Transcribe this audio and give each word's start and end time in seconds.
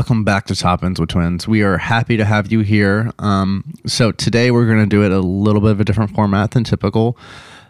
Welcome 0.00 0.24
back 0.24 0.46
to 0.46 0.56
Top 0.56 0.80
Bins 0.80 0.98
with 0.98 1.10
Twins. 1.10 1.46
We 1.46 1.60
are 1.60 1.76
happy 1.76 2.16
to 2.16 2.24
have 2.24 2.50
you 2.50 2.60
here. 2.60 3.12
Um, 3.18 3.74
so, 3.84 4.12
today 4.12 4.50
we're 4.50 4.64
going 4.64 4.78
to 4.78 4.86
do 4.86 5.04
it 5.04 5.12
a 5.12 5.20
little 5.20 5.60
bit 5.60 5.72
of 5.72 5.78
a 5.78 5.84
different 5.84 6.12
format 6.12 6.52
than 6.52 6.64
typical. 6.64 7.18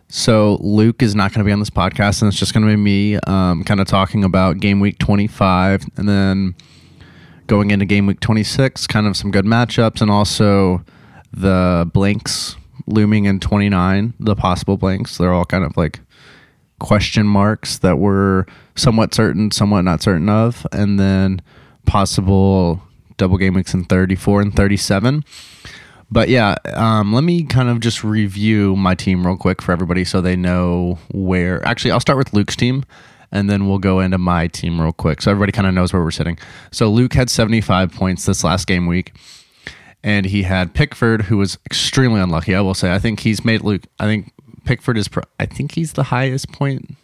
So, 0.07 0.57
Luke 0.61 1.03
is 1.03 1.17
not 1.17 1.33
going 1.33 1.41
to 1.41 1.45
be 1.45 1.51
on 1.51 1.59
this 1.59 1.71
podcast, 1.71 2.23
and 2.23 2.29
it's 2.29 2.39
just 2.39 2.55
going 2.55 2.65
to 2.65 2.71
be 2.71 2.77
me 2.77 3.17
um, 3.27 3.65
kind 3.65 3.81
of 3.81 3.89
talking 3.89 4.23
about 4.23 4.59
game 4.59 4.79
week 4.79 5.01
25 5.01 5.87
and 5.97 6.09
then 6.09 6.55
going 7.49 7.73
into 7.73 7.85
game 7.85 8.07
week 8.07 8.21
26, 8.21 8.87
kind 8.87 9.09
of 9.09 9.17
some 9.17 9.33
good 9.33 9.45
matchups, 9.45 10.01
and 10.01 10.09
also 10.09 10.85
the 11.33 11.91
blanks 11.93 12.55
looming 12.87 13.25
in 13.25 13.41
29, 13.41 14.15
the 14.21 14.37
possible 14.37 14.77
blanks. 14.77 15.19
They're 15.19 15.35
all 15.35 15.47
kind 15.47 15.65
of 15.65 15.77
like 15.77 15.99
question 16.79 17.27
marks 17.27 17.79
that 17.79 17.99
we're 17.99 18.45
somewhat 18.77 19.15
certain, 19.15 19.51
somewhat 19.51 19.83
not 19.83 20.01
certain 20.01 20.29
of, 20.29 20.65
and 20.71 20.97
then 20.97 21.43
possible 21.87 22.83
double 23.17 23.37
game 23.37 23.55
weeks 23.55 23.75
in 23.75 23.85
34 23.85 24.43
and 24.43 24.57
37. 24.57 25.25
But 26.11 26.29
yeah, 26.29 26.57
um, 26.75 27.13
let 27.13 27.23
me 27.23 27.45
kind 27.45 27.69
of 27.69 27.81
just 27.81 28.03
review 28.03 28.75
my 28.75 28.95
team 28.95 29.25
real 29.25 29.37
quick 29.37 29.63
for 29.63 29.71
everybody 29.73 30.05
so 30.05 30.21
they 30.21 30.35
know 30.35 30.99
where. 31.13 31.65
Actually, 31.65 31.93
I'll 31.93 32.01
start 32.01 32.19
with 32.19 32.33
Luke's 32.33 32.57
team 32.57 32.85
and 33.31 33.49
then 33.49 33.69
we'll 33.69 33.79
go 33.79 34.01
into 34.01 34.19
my 34.19 34.49
team 34.49 34.81
real 34.81 34.93
quick 34.93 35.23
so 35.23 35.31
everybody 35.31 35.53
kind 35.53 35.69
of 35.69 35.75
knows 35.75 35.93
where 35.93 36.03
we're 36.03 36.11
sitting. 36.11 36.39
So 36.73 36.91
Luke 36.91 37.15
had 37.15 37.31
75 37.31 37.93
points 37.93 38.27
this 38.27 38.43
last 38.43 38.67
game 38.67 38.87
week. 38.87 39.13
And 40.03 40.25
he 40.25 40.45
had 40.45 40.73
Pickford, 40.73 41.23
who 41.23 41.37
was 41.37 41.59
extremely 41.67 42.23
unlucky. 42.23 42.55
I 42.55 42.63
will 42.63 42.73
say. 42.73 42.95
I 42.95 42.99
think 42.99 43.21
he's 43.21 43.45
made 43.45 43.61
Luke. 43.61 43.83
I 43.99 44.07
think 44.07 44.33
Pickford 44.65 44.97
is. 44.97 45.09
Pro- 45.09 45.25
I 45.39 45.45
think 45.45 45.73
he's 45.73 45.93
the 45.93 46.05
highest 46.05 46.51
point. 46.53 46.97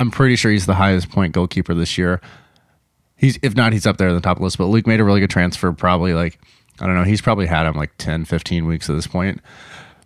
I'm 0.00 0.10
pretty 0.10 0.34
sure 0.34 0.50
he's 0.50 0.66
the 0.66 0.74
highest 0.74 1.08
point 1.08 1.32
goalkeeper 1.32 1.72
this 1.72 1.96
year. 1.96 2.20
He's 3.16 3.38
if 3.42 3.54
not, 3.54 3.72
he's 3.72 3.86
up 3.86 3.96
there 3.96 4.08
at 4.08 4.14
the 4.14 4.20
top 4.20 4.36
of 4.36 4.40
the 4.40 4.44
list. 4.44 4.58
But 4.58 4.66
Luke 4.66 4.86
made 4.86 5.00
a 5.00 5.04
really 5.04 5.20
good 5.20 5.30
transfer. 5.30 5.72
Probably 5.72 6.12
like 6.12 6.38
I 6.80 6.86
don't 6.86 6.94
know. 6.94 7.04
He's 7.04 7.22
probably 7.22 7.46
had 7.46 7.66
him 7.66 7.74
like 7.74 7.96
10, 7.98 8.26
15 8.26 8.66
weeks 8.66 8.90
at 8.90 8.96
this 8.96 9.06
point. 9.06 9.40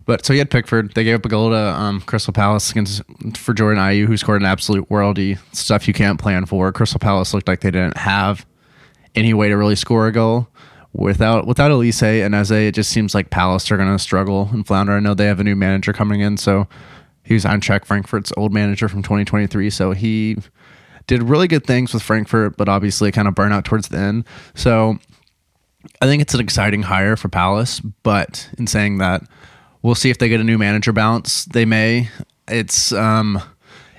But 0.05 0.25
so 0.25 0.33
he 0.33 0.39
had 0.39 0.49
Pickford. 0.49 0.93
They 0.93 1.03
gave 1.03 1.15
up 1.15 1.25
a 1.25 1.29
goal 1.29 1.49
to 1.51 1.57
um, 1.57 2.01
Crystal 2.01 2.33
Palace 2.33 2.71
against 2.71 3.03
for 3.35 3.53
Jordan 3.53 3.81
Ayew, 3.81 4.07
who 4.07 4.17
scored 4.17 4.41
an 4.41 4.47
absolute 4.47 4.89
worldy 4.89 5.37
stuff 5.53 5.87
you 5.87 5.93
can't 5.93 6.19
plan 6.19 6.45
for. 6.45 6.71
Crystal 6.71 6.99
Palace 6.99 7.33
looked 7.33 7.47
like 7.47 7.61
they 7.61 7.71
didn't 7.71 7.97
have 7.97 8.45
any 9.13 9.33
way 9.33 9.49
to 9.49 9.57
really 9.57 9.75
score 9.75 10.07
a 10.07 10.11
goal 10.11 10.47
without 10.93 11.47
without 11.47 11.71
Olise 11.71 12.25
and 12.25 12.35
Eze, 12.35 12.51
it 12.51 12.75
just 12.75 12.89
seems 12.89 13.15
like 13.15 13.29
Palace 13.29 13.71
are 13.71 13.77
going 13.77 13.91
to 13.91 13.99
struggle 13.99 14.49
and 14.51 14.65
flounder. 14.65 14.93
I 14.93 14.99
know 14.99 15.13
they 15.13 15.25
have 15.25 15.39
a 15.39 15.43
new 15.43 15.55
manager 15.55 15.93
coming 15.93 16.21
in, 16.21 16.37
so 16.37 16.67
he 17.23 17.33
was 17.33 17.45
on 17.45 17.61
track 17.61 17.85
Frankfurt's 17.85 18.33
old 18.35 18.53
manager 18.53 18.87
from 18.89 19.03
2023. 19.03 19.69
So 19.69 19.91
he 19.91 20.37
did 21.11 21.23
really 21.23 21.49
good 21.49 21.65
things 21.65 21.93
with 21.93 22.01
Frankfurt, 22.01 22.55
but 22.55 22.69
obviously 22.69 23.11
kind 23.11 23.27
of 23.27 23.35
burn 23.35 23.51
out 23.51 23.65
towards 23.65 23.89
the 23.89 23.97
end. 23.97 24.23
So 24.55 24.97
I 26.01 26.05
think 26.05 26.21
it's 26.21 26.33
an 26.33 26.39
exciting 26.39 26.83
hire 26.83 27.17
for 27.17 27.27
Palace. 27.27 27.81
But 27.81 28.49
in 28.57 28.65
saying 28.65 28.99
that, 28.99 29.21
we'll 29.81 29.93
see 29.93 30.09
if 30.09 30.19
they 30.19 30.29
get 30.29 30.39
a 30.39 30.43
new 30.45 30.57
manager 30.57 30.93
bounce. 30.93 31.43
They 31.43 31.65
may. 31.65 32.09
It's 32.47 32.93
um, 32.93 33.41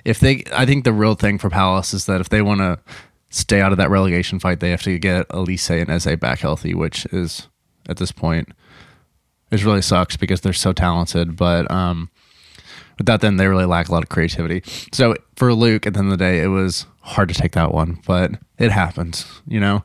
if 0.03 0.19
they. 0.19 0.43
I 0.55 0.65
think 0.65 0.85
the 0.85 0.93
real 0.93 1.13
thing 1.13 1.37
for 1.37 1.51
Palace 1.51 1.93
is 1.93 2.07
that 2.07 2.19
if 2.19 2.29
they 2.29 2.41
want 2.41 2.61
to 2.61 2.79
stay 3.29 3.61
out 3.61 3.71
of 3.71 3.77
that 3.77 3.91
relegation 3.91 4.39
fight, 4.39 4.59
they 4.59 4.71
have 4.71 4.81
to 4.81 4.97
get 4.97 5.29
Olise 5.29 5.81
and 5.81 5.91
Eze 5.91 6.15
back 6.19 6.39
healthy, 6.39 6.73
which 6.73 7.05
is 7.13 7.47
at 7.87 7.97
this 7.97 8.11
point 8.11 8.49
it 9.51 9.63
really 9.63 9.83
sucks 9.83 10.17
because 10.17 10.41
they're 10.41 10.51
so 10.51 10.73
talented. 10.73 11.35
But 11.35 11.69
um, 11.69 12.09
without 12.97 13.21
them, 13.21 13.37
they 13.37 13.45
really 13.45 13.65
lack 13.65 13.87
a 13.87 13.91
lot 13.91 14.01
of 14.01 14.09
creativity. 14.09 14.63
So 14.91 15.13
for 15.35 15.53
Luke, 15.53 15.85
at 15.85 15.93
the 15.93 15.99
end 15.99 16.11
of 16.11 16.17
the 16.17 16.25
day, 16.25 16.41
it 16.41 16.47
was 16.47 16.87
hard 17.03 17.29
to 17.29 17.35
take 17.35 17.51
that 17.51 17.73
one, 17.73 17.99
but 18.05 18.31
it 18.57 18.71
happens, 18.71 19.25
you 19.45 19.59
know. 19.59 19.83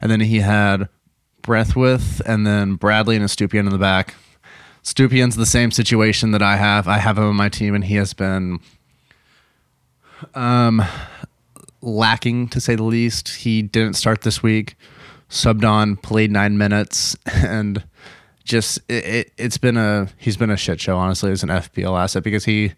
And 0.00 0.10
then 0.10 0.20
he 0.20 0.40
had 0.40 0.88
Branthwaite 1.42 2.20
and 2.20 2.46
then 2.46 2.74
Bradley 2.74 3.16
and 3.16 3.24
Estupiñán 3.24 3.60
in 3.60 3.70
the 3.70 3.78
back. 3.78 4.14
Estupiñán's 4.84 5.36
the 5.36 5.46
same 5.46 5.70
situation 5.70 6.30
that 6.32 6.42
I 6.42 6.56
have. 6.56 6.86
I 6.86 6.98
have 6.98 7.18
him 7.18 7.24
on 7.24 7.36
my 7.36 7.48
team, 7.48 7.74
and 7.74 7.84
he 7.84 7.96
has 7.96 8.14
been 8.14 8.60
um 10.34 10.82
lacking 11.80 12.48
to 12.48 12.60
say 12.60 12.74
the 12.74 12.82
least. 12.82 13.28
He 13.28 13.62
didn't 13.62 13.94
start 13.94 14.22
this 14.22 14.42
week, 14.42 14.76
subbed 15.28 15.68
on, 15.68 15.96
played 15.96 16.30
nine 16.30 16.58
minutes, 16.58 17.16
and 17.26 17.82
just 18.44 18.78
it, 18.88 19.04
it, 19.04 19.32
has 19.38 19.58
been 19.58 19.76
a 19.76 20.08
he's 20.16 20.36
been 20.36 20.50
a 20.50 20.56
shit 20.56 20.80
show 20.80 20.96
honestly 20.96 21.30
as 21.30 21.42
an 21.42 21.48
FPL 21.48 21.98
asset 21.98 22.22
because 22.22 22.44
he 22.44 22.72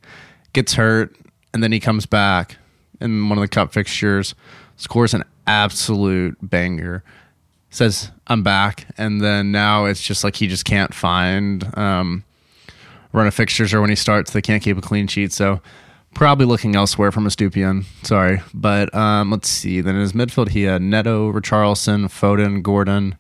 gets 0.52 0.74
hurt 0.74 1.14
and 1.54 1.62
then 1.62 1.70
he 1.70 1.78
comes 1.78 2.06
back 2.06 2.56
in 3.00 3.28
one 3.28 3.38
of 3.38 3.42
the 3.42 3.48
cup 3.48 3.72
fixtures, 3.72 4.34
scores 4.76 5.14
an 5.14 5.24
absolute 5.46 6.36
banger, 6.42 7.02
says 7.70 8.10
I'm 8.26 8.42
back, 8.42 8.86
and 8.98 9.20
then 9.20 9.52
now 9.52 9.86
it's 9.86 10.02
just 10.02 10.24
like 10.24 10.36
he 10.36 10.46
just 10.46 10.64
can't 10.64 10.94
find 10.94 11.76
um, 11.76 12.24
run 13.12 13.26
of 13.26 13.34
fixtures 13.34 13.72
or 13.72 13.80
when 13.80 13.90
he 13.90 13.96
starts 13.96 14.32
they 14.32 14.42
can't 14.42 14.62
keep 14.62 14.76
a 14.76 14.80
clean 14.80 15.06
sheet. 15.06 15.32
So 15.32 15.60
probably 16.14 16.46
looking 16.46 16.76
elsewhere 16.76 17.12
from 17.12 17.24
Estupiñán. 17.24 17.84
Sorry, 18.02 18.42
but 18.52 18.94
um, 18.94 19.30
let's 19.30 19.48
see. 19.48 19.80
Then 19.80 19.94
in 19.94 20.00
his 20.00 20.12
midfield, 20.12 20.50
he 20.50 20.62
had 20.62 20.82
Neto, 20.82 21.32
Richarlison, 21.32 22.06
Foden, 22.06 22.62
Gordon. 22.62 23.16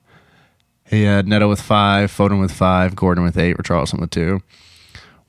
He 0.88 1.04
had 1.04 1.28
Neto 1.28 1.48
with 1.48 1.60
five, 1.60 2.10
Foden 2.10 2.40
with 2.40 2.52
five, 2.52 2.96
Gordon 2.96 3.22
with 3.22 3.38
eight, 3.38 3.56
Richarlison 3.56 4.00
with 4.00 4.10
two. 4.10 4.42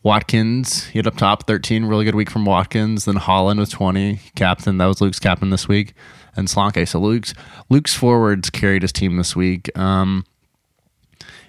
Watkins, 0.03 0.85
he 0.87 0.99
had 0.99 1.07
up 1.07 1.15
top 1.15 1.45
13, 1.47 1.85
really 1.85 2.05
good 2.05 2.15
week 2.15 2.29
from 2.29 2.45
Watkins. 2.45 3.05
Then 3.05 3.15
Haaland 3.15 3.59
with 3.59 3.69
20, 3.69 4.19
captain. 4.35 4.77
That 4.77 4.87
was 4.87 4.99
Luke's 4.99 5.19
captain 5.19 5.51
this 5.51 5.67
week. 5.67 5.93
And 6.35 6.47
Solanke. 6.47 6.87
So 6.87 6.99
Luke's 6.99 7.33
Luke's 7.69 7.93
forwards 7.93 8.49
carried 8.49 8.83
his 8.83 8.93
team 8.93 9.17
this 9.17 9.35
week. 9.35 9.77
Um, 9.77 10.25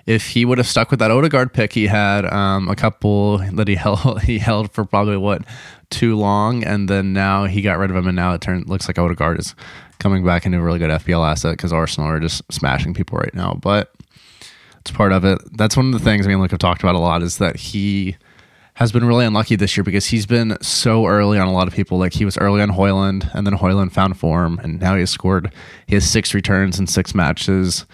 if 0.06 0.28
he 0.30 0.44
would 0.44 0.58
have 0.58 0.66
stuck 0.66 0.90
with 0.90 0.98
that 1.00 1.10
Odegaard 1.10 1.52
pick, 1.52 1.72
he 1.72 1.86
had 1.86 2.26
um, 2.26 2.68
a 2.68 2.74
couple 2.74 3.38
that 3.38 3.68
he 3.68 3.74
held 3.76 4.22
he 4.22 4.38
held 4.38 4.72
for 4.72 4.84
probably 4.84 5.16
what 5.16 5.42
too 5.90 6.16
long, 6.16 6.64
and 6.64 6.88
then 6.88 7.12
now 7.12 7.44
he 7.44 7.62
got 7.62 7.78
rid 7.78 7.90
of 7.90 7.96
him, 7.96 8.08
and 8.08 8.16
now 8.16 8.34
it 8.34 8.40
turns 8.40 8.68
looks 8.68 8.88
like 8.88 8.98
Odegaard 8.98 9.38
is 9.38 9.54
coming 9.98 10.24
back 10.24 10.44
into 10.44 10.58
a 10.58 10.62
really 10.62 10.80
good 10.80 10.90
FPL 10.90 11.30
asset 11.30 11.52
because 11.52 11.72
Arsenal 11.72 12.10
are 12.10 12.18
just 12.18 12.42
smashing 12.52 12.92
people 12.92 13.18
right 13.18 13.34
now. 13.34 13.54
But 13.54 13.94
it's 14.80 14.90
part 14.90 15.12
of 15.12 15.24
it. 15.24 15.38
That's 15.56 15.76
one 15.76 15.86
of 15.86 15.92
the 15.92 16.04
things 16.04 16.26
I 16.26 16.30
mean, 16.30 16.40
like 16.40 16.52
I've 16.52 16.58
talked 16.58 16.82
about 16.82 16.96
a 16.96 16.98
lot 16.98 17.22
is 17.22 17.38
that 17.38 17.56
he 17.56 18.16
has 18.74 18.90
been 18.90 19.04
really 19.04 19.26
unlucky 19.26 19.54
this 19.54 19.76
year 19.76 19.84
because 19.84 20.06
he's 20.06 20.26
been 20.26 20.56
so 20.62 21.06
early 21.06 21.38
on 21.38 21.46
a 21.46 21.52
lot 21.52 21.68
of 21.68 21.74
people. 21.74 21.98
Like 21.98 22.14
he 22.14 22.24
was 22.24 22.38
early 22.38 22.62
on 22.62 22.70
Højlund, 22.70 23.30
and 23.34 23.46
then 23.46 23.54
Højlund 23.58 23.92
found 23.92 24.18
form, 24.18 24.58
and 24.62 24.80
now 24.80 24.94
he 24.94 25.00
has 25.00 25.10
scored. 25.10 25.52
He 25.86 25.94
has 25.94 26.08
six 26.08 26.32
returns 26.32 26.78
in 26.78 26.86
six 26.86 27.14
matches. 27.14 27.84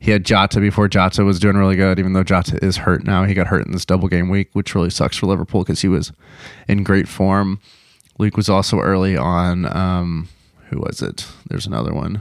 He 0.00 0.10
had 0.10 0.24
Jota 0.24 0.60
before 0.60 0.88
Jota 0.88 1.24
was 1.24 1.38
doing 1.38 1.56
really 1.56 1.76
good, 1.76 1.98
even 1.98 2.12
though 2.12 2.24
Jota 2.24 2.58
is 2.62 2.78
hurt 2.78 3.04
now. 3.04 3.24
He 3.24 3.32
got 3.32 3.46
hurt 3.46 3.64
in 3.64 3.72
this 3.72 3.86
double 3.86 4.08
game 4.08 4.28
week, 4.28 4.50
which 4.52 4.74
really 4.74 4.90
sucks 4.90 5.16
for 5.16 5.26
Liverpool 5.26 5.62
because 5.62 5.80
he 5.80 5.88
was 5.88 6.12
in 6.68 6.82
great 6.82 7.08
form. 7.08 7.60
Luke 8.18 8.36
was 8.36 8.48
also 8.48 8.80
early 8.80 9.16
on. 9.16 9.64
Um, 9.74 10.28
who 10.68 10.80
was 10.80 11.00
it? 11.00 11.26
There's 11.48 11.66
another 11.66 11.94
one. 11.94 12.20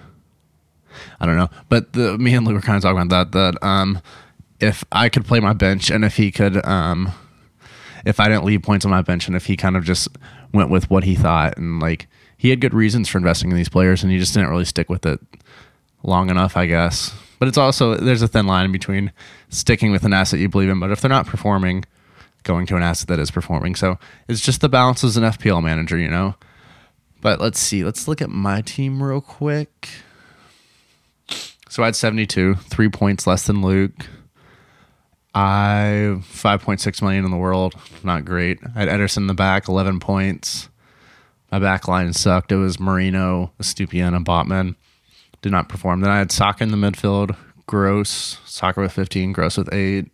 I 1.20 1.26
don't 1.26 1.38
know, 1.38 1.50
but 1.70 1.94
the, 1.94 2.18
me 2.18 2.36
and 2.36 2.46
Luke 2.46 2.56
were 2.56 2.62
kind 2.62 2.78
of 2.78 2.84
talking 2.84 3.02
about 3.02 3.32
that. 3.32 3.58
That 3.60 3.68
um, 3.68 4.00
if 4.60 4.86
I 4.92 5.10
could 5.10 5.26
play 5.26 5.40
my 5.40 5.54
bench 5.54 5.90
and 5.90 6.06
if 6.06 6.16
he 6.18 6.32
could, 6.32 6.64
um, 6.66 7.12
if 8.06 8.20
I 8.20 8.28
didn't 8.28 8.46
leave 8.46 8.62
points 8.62 8.86
on 8.86 8.92
my 8.92 9.02
bench 9.02 9.28
and 9.28 9.36
if 9.36 9.46
he 9.46 9.56
kind 9.56 9.78
of 9.78 9.84
just 9.84 10.08
went 10.54 10.70
with 10.70 10.90
what 10.90 11.04
he 11.04 11.16
thought 11.16 11.58
and 11.58 11.80
like 11.80 12.08
he 12.38 12.50
had 12.50 12.62
good 12.62 12.74
reasons 12.74 13.08
for 13.08 13.18
investing 13.18 13.52
in 13.52 13.58
these 13.58 13.70
players 13.70 14.04
and 14.04 14.12
he 14.12 14.20
just 14.20 14.34
didn't 14.34 14.50
really 14.50 14.66
stick 14.66 14.90
with 14.90 15.06
it 15.06 15.20
long 16.04 16.30
enough, 16.30 16.58
I 16.58 16.66
guess. 16.66 17.14
But 17.40 17.48
it's 17.48 17.58
also 17.58 17.96
there's 17.96 18.22
a 18.22 18.28
thin 18.28 18.48
line 18.48 18.72
between 18.72 19.12
sticking 19.50 19.92
with 19.92 20.04
an 20.04 20.14
asset 20.14 20.40
you 20.40 20.50
believe 20.50 20.70
in, 20.70 20.80
but 20.80 20.92
if 20.92 21.02
they're 21.02 21.10
not 21.10 21.28
performing, 21.28 21.86
going 22.44 22.66
to 22.68 22.76
an 22.76 22.84
asset 22.84 23.08
that 23.08 23.20
is 23.20 23.32
performing. 23.32 23.76
So 23.76 23.98
it's 24.28 24.42
just 24.42 24.62
the 24.62 24.70
balance 24.70 25.04
as 25.04 25.18
an 25.18 25.24
FPL 25.24 25.64
manager, 25.64 25.98
you 25.98 26.10
know. 26.10 26.36
But 27.22 27.40
let's 27.40 27.60
see. 27.60 27.84
Let's 27.84 28.08
look 28.08 28.22
at 28.22 28.30
my 28.30 28.62
team 28.62 29.02
real 29.02 29.22
quick. 29.22 29.90
So 31.70 31.82
I 31.82 31.88
had 31.88 31.96
72, 31.96 32.56
three 32.56 32.90
points 32.90 33.26
less 33.26 33.48
than 33.48 33.62
Luke. 33.62 34.08
I 35.36 36.18
5.6 36.22 37.02
million 37.02 37.26
in 37.26 37.32
the 37.32 37.38
world, 37.38 37.74
not 38.04 38.24
great. 38.24 38.60
I 38.76 38.82
had 38.82 38.90
Ederson 38.90 39.18
in 39.18 39.28
the 39.28 39.34
back, 39.34 39.68
11 39.68 40.00
points. 40.00 40.70
My 41.52 41.60
back 41.60 41.88
line 41.88 42.14
sucked. 42.14 42.52
It 42.52 42.58
was 42.58 42.80
Marino, 42.80 43.52
Estupiñán, 43.60 44.16
and 44.16 44.26
Botman 44.26 44.76
did 45.42 45.52
not 45.52 45.70
perform. 45.70 46.02
Then 46.02 46.12
I 46.12 46.20
had 46.20 46.32
Saka 46.32 46.64
in 46.64 46.72
the 46.72 46.78
midfield, 46.78 47.36
Gross, 47.66 48.40
Saka 48.46 48.82
with 48.82 48.92
15, 48.92 49.34
Gross 49.34 49.58
with 49.58 49.74
8, 49.74 50.08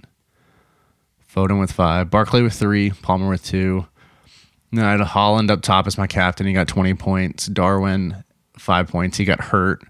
Foden 1.33 1.59
with 1.59 1.71
5, 1.71 2.09
Barkley 2.09 2.41
with 2.41 2.53
3, 2.53 2.91
Palmer 2.91 3.29
with 3.29 3.45
2. 3.45 3.85
Then 4.71 4.85
I 4.85 4.91
had 4.91 5.01
Haaland 5.01 5.49
up 5.49 5.61
top 5.61 5.87
as 5.87 5.97
my 5.97 6.07
captain. 6.07 6.47
He 6.47 6.53
got 6.53 6.67
20 6.67 6.93
points. 6.95 7.47
Darwin, 7.47 8.23
5 8.57 8.87
points. 8.87 9.17
He 9.17 9.25
got 9.25 9.41
hurt 9.41 9.81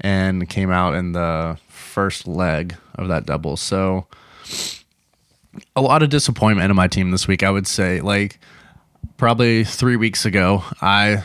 and 0.00 0.48
came 0.48 0.70
out 0.70 0.94
in 0.94 1.12
the 1.12 1.58
first 1.68 2.26
leg 2.26 2.76
of 2.94 3.08
that 3.08 3.26
double. 3.26 3.56
So 3.56 4.06
a 5.74 5.80
lot 5.80 6.02
of 6.02 6.10
disappointment 6.10 6.70
in 6.70 6.76
my 6.76 6.88
team 6.88 7.10
this 7.10 7.26
week, 7.26 7.42
I 7.42 7.50
would 7.50 7.66
say. 7.66 8.00
Like 8.00 8.38
probably 9.16 9.64
three 9.64 9.96
weeks 9.96 10.24
ago, 10.24 10.62
I 10.80 11.24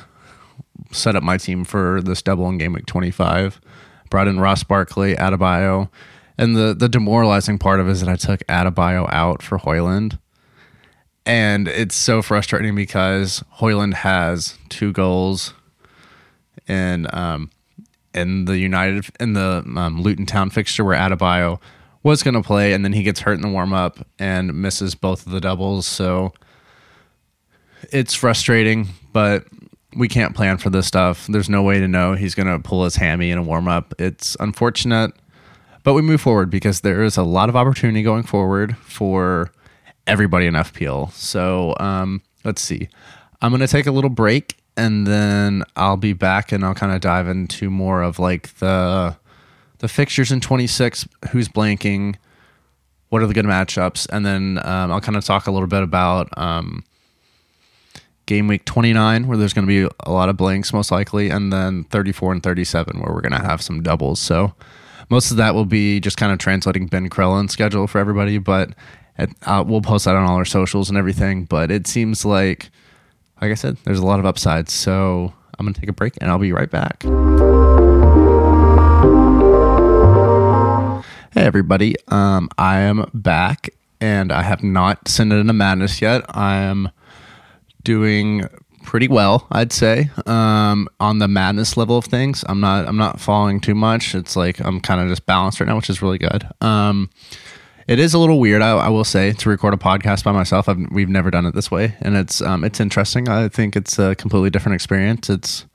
set 0.91 1.15
up 1.15 1.23
my 1.23 1.37
team 1.37 1.63
for 1.63 2.01
this 2.01 2.21
double 2.21 2.47
in 2.49 2.57
game 2.57 2.73
week 2.73 2.85
25. 2.85 3.61
Brought 4.09 4.27
in 4.27 4.39
Ross 4.39 4.63
Barkley, 4.63 5.15
Adebayo. 5.15 5.89
And 6.37 6.55
the, 6.55 6.73
the 6.73 6.89
demoralizing 6.89 7.57
part 7.57 7.79
of 7.79 7.87
it 7.87 7.91
is 7.91 8.01
that 8.01 8.09
I 8.09 8.15
took 8.15 8.45
Adebayo 8.47 9.11
out 9.11 9.41
for 9.41 9.57
Højlund. 9.57 10.19
And 11.25 11.67
it's 11.67 11.95
so 11.95 12.21
frustrating 12.21 12.75
because 12.75 13.43
Højlund 13.59 13.95
has 13.95 14.57
two 14.69 14.91
goals 14.91 15.53
in 16.67 17.07
um, 17.13 17.49
in 18.13 18.45
the 18.45 18.57
United 18.57 19.05
in 19.19 19.33
the 19.33 19.63
um, 19.75 20.01
Luton 20.01 20.25
Town 20.25 20.49
fixture 20.49 20.83
where 20.83 20.97
Adebayo 20.97 21.59
was 22.05 22.21
going 22.21 22.35
to 22.35 22.43
play, 22.43 22.73
and 22.73 22.85
then 22.85 22.93
he 22.93 23.01
gets 23.01 23.19
hurt 23.19 23.33
in 23.33 23.41
the 23.41 23.49
warm 23.49 23.73
up 23.73 23.97
and 24.19 24.53
misses 24.53 24.93
both 24.93 25.25
of 25.25 25.31
the 25.31 25.41
doubles. 25.41 25.87
So 25.87 26.33
it's 27.91 28.13
frustrating, 28.13 28.89
but 29.11 29.45
we 29.95 30.07
can't 30.07 30.35
plan 30.35 30.57
for 30.57 30.69
this 30.69 30.85
stuff. 30.85 31.25
There's 31.25 31.49
no 31.49 31.63
way 31.63 31.79
to 31.79 31.87
know 31.87 32.13
he's 32.13 32.35
going 32.35 32.47
to 32.47 32.59
pull 32.59 32.83
his 32.83 32.95
hammy 32.95 33.31
in 33.31 33.39
a 33.39 33.41
warm 33.41 33.67
up. 33.67 33.95
It's 33.97 34.37
unfortunate, 34.39 35.13
but 35.83 35.95
we 35.95 36.03
move 36.03 36.21
forward 36.21 36.51
because 36.51 36.81
there 36.81 37.01
is 37.01 37.17
a 37.17 37.23
lot 37.23 37.49
of 37.49 37.55
opportunity 37.55 38.03
going 38.03 38.23
forward 38.23 38.77
for 38.77 39.51
everybody 40.05 40.45
in 40.45 40.53
FPL. 40.53 41.11
So 41.11 41.75
um, 41.79 42.21
let's 42.43 42.61
see. 42.61 42.87
I'm 43.41 43.49
going 43.49 43.61
to 43.61 43.67
take 43.67 43.87
a 43.87 43.91
little 43.91 44.11
break 44.11 44.57
and 44.77 45.07
then 45.07 45.63
I'll 45.75 45.97
be 45.97 46.13
back 46.13 46.51
and 46.51 46.63
I'll 46.63 46.75
kind 46.75 46.93
of 46.93 47.01
dive 47.01 47.27
into 47.27 47.71
more 47.71 48.03
of 48.03 48.19
like 48.19 48.53
the 48.57 49.17
the 49.79 49.87
fixtures 49.87 50.31
in 50.31 50.41
26, 50.41 51.07
who's 51.31 51.47
blanking, 51.47 52.15
what 53.09 53.21
are 53.21 53.27
the 53.27 53.33
good 53.33 53.45
matchups, 53.45 54.07
and 54.11 54.25
then 54.25 54.59
um, 54.63 54.91
I'll 54.91 55.01
kind 55.01 55.17
of 55.17 55.23
talk 55.25 55.47
a 55.47 55.51
little 55.51 55.67
bit 55.67 55.83
about 55.83 56.29
um, 56.37 56.83
game 58.25 58.47
week 58.47 58.65
29, 58.65 59.27
where 59.27 59.37
there's 59.37 59.53
going 59.53 59.67
to 59.67 59.87
be 59.87 59.95
a 59.99 60.11
lot 60.11 60.29
of 60.29 60.37
blanks 60.37 60.73
most 60.73 60.91
likely, 60.91 61.29
and 61.29 61.51
then 61.51 61.83
34 61.85 62.33
and 62.33 62.43
37, 62.43 62.99
where 62.99 63.13
we're 63.13 63.21
going 63.21 63.39
to 63.39 63.45
have 63.45 63.61
some 63.61 63.83
doubles. 63.83 64.19
So 64.19 64.53
most 65.09 65.31
of 65.31 65.37
that 65.37 65.53
will 65.53 65.65
be 65.65 65.99
just 65.99 66.17
kind 66.17 66.31
of 66.31 66.39
translating 66.39 66.87
Ben 66.87 67.09
Crellin's 67.09 67.53
schedule 67.53 67.87
for 67.87 67.99
everybody, 67.99 68.37
but 68.37 68.71
it, 69.17 69.29
uh, 69.43 69.63
we'll 69.65 69.81
post 69.81 70.05
that 70.05 70.15
on 70.15 70.23
all 70.23 70.35
our 70.35 70.45
socials 70.45 70.89
and 70.89 70.97
everything. 70.97 71.45
But 71.45 71.71
it 71.71 71.87
seems 71.87 72.25
like, 72.25 72.69
like 73.41 73.51
I 73.51 73.55
said, 73.55 73.77
there's 73.83 73.99
a 73.99 74.05
lot 74.05 74.19
of 74.19 74.25
upsides. 74.25 74.73
So 74.73 75.33
I'm 75.57 75.65
going 75.65 75.73
to 75.73 75.79
take 75.79 75.89
a 75.89 75.93
break 75.93 76.13
and 76.21 76.29
I'll 76.29 76.39
be 76.39 76.51
right 76.51 76.69
back. 76.69 77.03
Hey, 81.35 81.43
everybody. 81.43 81.97
Um, 82.07 82.47
I 82.57 82.79
am 82.79 83.11
back 83.13 83.71
and 83.99 84.31
I 84.31 84.41
have 84.41 84.63
not 84.63 85.09
sent 85.09 85.33
it 85.33 85.35
into 85.35 85.51
madness 85.51 86.01
yet. 86.01 86.23
I 86.29 86.59
am 86.59 86.89
doing 87.83 88.45
pretty 88.83 89.09
well, 89.09 89.45
I'd 89.51 89.73
say, 89.73 90.11
um, 90.27 90.87
on 91.01 91.19
the 91.19 91.27
madness 91.27 91.75
level 91.75 91.97
of 91.97 92.05
things. 92.05 92.45
I'm 92.47 92.61
not, 92.61 92.87
I'm 92.87 92.95
not 92.95 93.19
falling 93.19 93.59
too 93.59 93.75
much. 93.75 94.15
It's 94.15 94.37
like 94.37 94.61
I'm 94.61 94.79
kind 94.79 95.01
of 95.01 95.09
just 95.09 95.25
balanced 95.25 95.59
right 95.59 95.67
now, 95.67 95.75
which 95.75 95.89
is 95.89 96.01
really 96.01 96.19
good. 96.19 96.47
Um, 96.61 97.09
it 97.85 97.99
is 97.99 98.13
a 98.13 98.17
little 98.17 98.39
weird, 98.39 98.61
I, 98.61 98.69
I, 98.69 98.87
will 98.87 99.03
say, 99.03 99.33
to 99.33 99.49
record 99.49 99.73
a 99.73 99.77
podcast 99.77 100.23
by 100.23 100.31
myself. 100.31 100.69
I've, 100.69 100.89
we've 100.89 101.09
never 101.09 101.31
done 101.31 101.45
it 101.45 101.53
this 101.53 101.69
way, 101.69 101.97
and 101.99 102.15
it's 102.15 102.41
um, 102.41 102.63
it's 102.63 102.79
interesting. 102.79 103.27
I 103.27 103.49
think 103.49 103.75
it's 103.75 103.99
a 103.99 104.15
completely 104.15 104.51
different 104.51 104.75
experience. 104.75 105.29
It's 105.29 105.65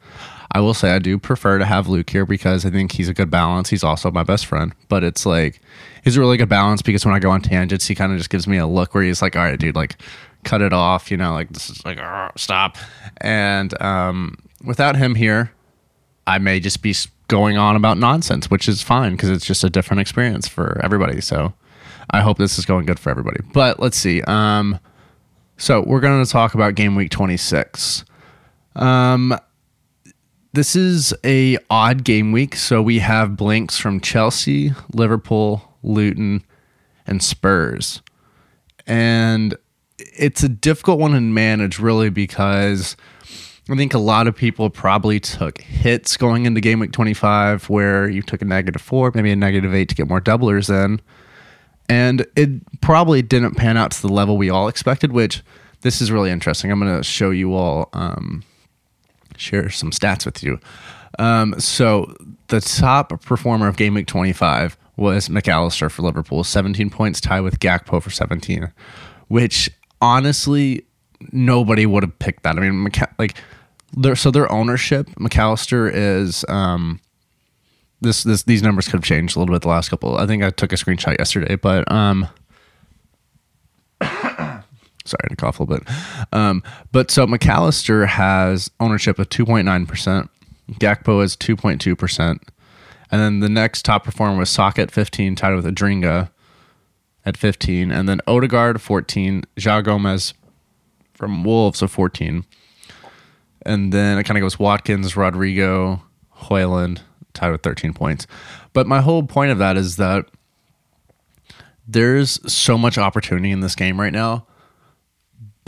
I 0.52 0.60
will 0.60 0.74
say 0.74 0.90
I 0.90 0.98
do 0.98 1.18
prefer 1.18 1.58
to 1.58 1.64
have 1.64 1.88
Luke 1.88 2.10
here 2.10 2.26
because 2.26 2.66
I 2.66 2.70
think 2.70 2.92
he's 2.92 3.08
a 3.08 3.14
good 3.14 3.30
balance. 3.30 3.70
He's 3.70 3.84
also 3.84 4.10
my 4.10 4.24
best 4.24 4.46
friend, 4.46 4.74
but 4.88 5.04
it's 5.04 5.24
like 5.24 5.60
he's 6.02 6.16
a 6.16 6.20
really 6.20 6.36
good 6.36 6.48
balance 6.48 6.82
because 6.82 7.04
when 7.04 7.14
I 7.14 7.20
go 7.20 7.30
on 7.30 7.40
tangents, 7.40 7.86
he 7.86 7.94
kind 7.94 8.12
of 8.12 8.18
just 8.18 8.30
gives 8.30 8.46
me 8.46 8.56
a 8.56 8.66
look 8.66 8.94
where 8.94 9.04
he's 9.04 9.22
like, 9.22 9.36
"All 9.36 9.42
right, 9.42 9.58
dude, 9.58 9.76
like 9.76 9.96
cut 10.42 10.60
it 10.60 10.72
off," 10.72 11.10
you 11.10 11.16
know, 11.16 11.32
like 11.32 11.50
this 11.50 11.70
is 11.70 11.84
like 11.84 12.00
stop. 12.36 12.78
And 13.18 13.80
um, 13.80 14.38
without 14.64 14.96
him 14.96 15.14
here, 15.14 15.52
I 16.26 16.38
may 16.38 16.58
just 16.58 16.82
be 16.82 16.94
going 17.28 17.56
on 17.56 17.76
about 17.76 17.96
nonsense, 17.96 18.50
which 18.50 18.68
is 18.68 18.82
fine 18.82 19.12
because 19.12 19.30
it's 19.30 19.46
just 19.46 19.62
a 19.62 19.70
different 19.70 20.00
experience 20.00 20.48
for 20.48 20.80
everybody. 20.82 21.20
So 21.20 21.54
I 22.10 22.22
hope 22.22 22.38
this 22.38 22.58
is 22.58 22.66
going 22.66 22.86
good 22.86 22.98
for 22.98 23.10
everybody. 23.10 23.40
But 23.52 23.78
let's 23.78 23.96
see. 23.96 24.20
Um, 24.22 24.80
so 25.56 25.84
we're 25.86 26.00
going 26.00 26.24
to 26.24 26.30
talk 26.30 26.54
about 26.54 26.74
game 26.74 26.96
week 26.96 27.10
26. 27.10 28.04
Um, 28.74 29.38
this 30.52 30.74
is 30.74 31.14
a 31.24 31.58
odd 31.68 32.04
game 32.04 32.32
week, 32.32 32.56
so 32.56 32.82
we 32.82 32.98
have 32.98 33.36
blanks 33.36 33.78
from 33.78 34.00
Chelsea, 34.00 34.72
Liverpool, 34.92 35.76
Luton, 35.82 36.44
and 37.06 37.22
Spurs. 37.22 38.02
And 38.86 39.56
it's 39.98 40.42
a 40.42 40.48
difficult 40.48 40.98
one 40.98 41.12
to 41.12 41.20
manage 41.20 41.78
really 41.78 42.10
because 42.10 42.96
I 43.68 43.76
think 43.76 43.94
a 43.94 43.98
lot 43.98 44.26
of 44.26 44.34
people 44.34 44.68
probably 44.70 45.20
took 45.20 45.60
hits 45.60 46.16
going 46.16 46.46
into 46.46 46.60
game 46.60 46.80
week 46.80 46.92
25 46.92 47.68
where 47.70 48.08
you 48.08 48.22
took 48.22 48.42
a 48.42 48.44
negative 48.44 48.82
4, 48.82 49.12
maybe 49.14 49.30
a 49.30 49.36
negative 49.36 49.72
8 49.72 49.88
to 49.88 49.94
get 49.94 50.08
more 50.08 50.20
doublers 50.20 50.68
in. 50.68 51.00
And 51.88 52.26
it 52.34 52.80
probably 52.80 53.22
didn't 53.22 53.54
pan 53.54 53.76
out 53.76 53.92
to 53.92 54.02
the 54.02 54.12
level 54.12 54.36
we 54.36 54.50
all 54.50 54.68
expected, 54.68 55.12
which 55.12 55.42
this 55.82 56.00
is 56.00 56.10
really 56.10 56.30
interesting. 56.30 56.70
I'm 56.72 56.80
going 56.80 56.96
to 56.96 57.04
show 57.04 57.30
you 57.30 57.54
all 57.54 57.88
um, 57.92 58.42
share 59.40 59.70
some 59.70 59.90
stats 59.90 60.24
with 60.24 60.42
you. 60.42 60.58
Um, 61.18 61.58
so 61.58 62.14
the 62.48 62.60
top 62.60 63.22
performer 63.22 63.66
of 63.68 63.76
game 63.76 63.94
week 63.94 64.06
25 64.06 64.76
was 64.96 65.30
Mac 65.30 65.48
Allister 65.48 65.88
for 65.88 66.02
Liverpool, 66.02 66.44
17 66.44 66.90
points, 66.90 67.20
tied 67.20 67.40
with 67.40 67.58
Gakpo 67.58 68.02
for 68.02 68.10
17, 68.10 68.72
which 69.28 69.70
honestly 70.00 70.84
nobody 71.32 71.86
would 71.86 72.02
have 72.02 72.18
picked 72.18 72.42
that. 72.42 72.56
I 72.56 72.60
mean, 72.60 72.88
like 73.18 73.34
their 73.96 74.14
so 74.14 74.30
their 74.30 74.50
ownership, 74.52 75.08
Mac 75.18 75.36
Allister 75.36 75.88
is 75.88 76.44
um, 76.48 77.00
this 78.00 78.22
this 78.22 78.44
these 78.44 78.62
numbers 78.62 78.86
could 78.86 78.94
have 78.98 79.04
changed 79.04 79.36
a 79.36 79.40
little 79.40 79.54
bit 79.54 79.62
the 79.62 79.68
last 79.68 79.88
couple. 79.88 80.16
I 80.16 80.26
think 80.26 80.42
I 80.42 80.50
took 80.50 80.72
a 80.72 80.76
screenshot 80.76 81.18
yesterday, 81.18 81.56
but 81.56 81.90
um, 81.90 82.28
Sorry 85.04 85.28
to 85.28 85.36
cough 85.36 85.60
a 85.60 85.62
little 85.62 85.84
bit. 85.84 85.94
Um, 86.32 86.62
but 86.92 87.10
so 87.10 87.26
Mac 87.26 87.46
Allister 87.46 88.06
has 88.06 88.70
ownership 88.80 89.18
of 89.18 89.28
2.9%. 89.28 90.28
Gakpo 90.72 91.24
is 91.24 91.36
2.2%. 91.36 92.40
And 93.10 93.20
then 93.20 93.40
the 93.40 93.48
next 93.48 93.84
top 93.84 94.04
performer 94.04 94.38
was 94.38 94.50
Socket 94.50 94.90
15, 94.90 95.34
tied 95.34 95.54
with 95.54 95.64
Adingra 95.64 96.30
at 97.24 97.36
15. 97.36 97.90
And 97.90 98.08
then 98.08 98.20
Odegaard 98.26 98.80
14, 98.80 99.44
João 99.56 99.84
Gomes 99.84 100.34
from 101.14 101.42
Wolves 101.44 101.82
of 101.82 101.90
14. 101.90 102.44
And 103.66 103.92
then 103.92 104.18
it 104.18 104.24
kind 104.24 104.38
of 104.38 104.42
goes 104.42 104.58
Watkins, 104.58 105.16
Rodrigo, 105.16 106.02
Højlund, 106.36 107.00
tied 107.34 107.50
with 107.50 107.62
13 107.62 107.92
points. 107.92 108.26
But 108.72 108.86
my 108.86 109.00
whole 109.00 109.22
point 109.24 109.50
of 109.50 109.58
that 109.58 109.76
is 109.76 109.96
that 109.96 110.26
there's 111.86 112.40
so 112.50 112.78
much 112.78 112.96
opportunity 112.96 113.50
in 113.50 113.60
this 113.60 113.74
game 113.74 114.00
right 114.00 114.12
now 114.12 114.46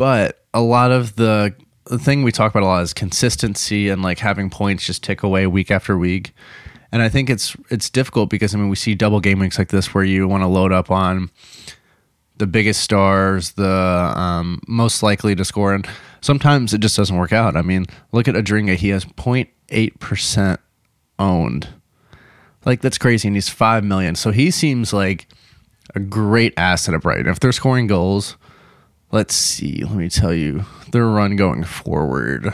but 0.02 0.42
a 0.52 0.60
lot 0.60 0.90
of 0.90 1.14
the 1.14 1.54
the 1.84 1.96
thing 1.96 2.24
we 2.24 2.32
talk 2.32 2.50
about 2.50 2.64
a 2.64 2.66
lot 2.66 2.82
is 2.82 2.92
consistency 2.92 3.88
and 3.88 4.02
like 4.02 4.18
having 4.18 4.50
points 4.50 4.84
just 4.84 5.04
tick 5.04 5.22
away 5.22 5.46
week 5.46 5.70
after 5.70 5.96
week. 5.96 6.34
And 6.90 7.00
I 7.02 7.08
think 7.08 7.30
it's 7.30 7.56
it's 7.70 7.88
difficult 7.88 8.28
because 8.28 8.52
I 8.52 8.58
mean 8.58 8.68
we 8.68 8.74
see 8.74 8.96
double 8.96 9.20
game 9.20 9.38
weeks 9.38 9.60
like 9.60 9.68
this 9.68 9.94
where 9.94 10.02
you 10.02 10.26
want 10.26 10.42
to 10.42 10.48
load 10.48 10.72
up 10.72 10.90
on 10.90 11.30
the 12.38 12.48
biggest 12.48 12.80
stars, 12.80 13.52
the 13.52 14.12
um, 14.16 14.60
most 14.66 15.04
likely 15.04 15.36
to 15.36 15.44
score, 15.44 15.72
and 15.72 15.86
sometimes 16.20 16.74
it 16.74 16.80
just 16.80 16.96
doesn't 16.96 17.16
work 17.16 17.32
out. 17.32 17.56
I 17.56 17.62
mean, 17.62 17.86
look 18.10 18.26
at 18.26 18.34
Adingra; 18.34 18.74
he 18.74 18.88
has 18.88 19.04
0.8 19.04 20.00
percent 20.00 20.58
owned. 21.20 21.68
Like 22.64 22.80
that's 22.80 22.98
crazy, 22.98 23.28
and 23.28 23.36
he's 23.36 23.48
five 23.48 23.84
million. 23.84 24.16
So 24.16 24.32
he 24.32 24.50
seems 24.50 24.92
like 24.92 25.28
a 25.94 26.00
great 26.00 26.54
asset 26.56 26.92
at 26.92 27.02
Brighton. 27.02 27.28
If 27.28 27.38
they're 27.38 27.52
scoring 27.52 27.86
goals, 27.86 28.36
let's 29.12 29.34
see. 29.34 29.84
Let 29.84 29.94
me 29.94 30.08
tell 30.08 30.34
you 30.34 30.64
their 30.90 31.06
run 31.06 31.36
going 31.36 31.64
forward, 31.64 32.52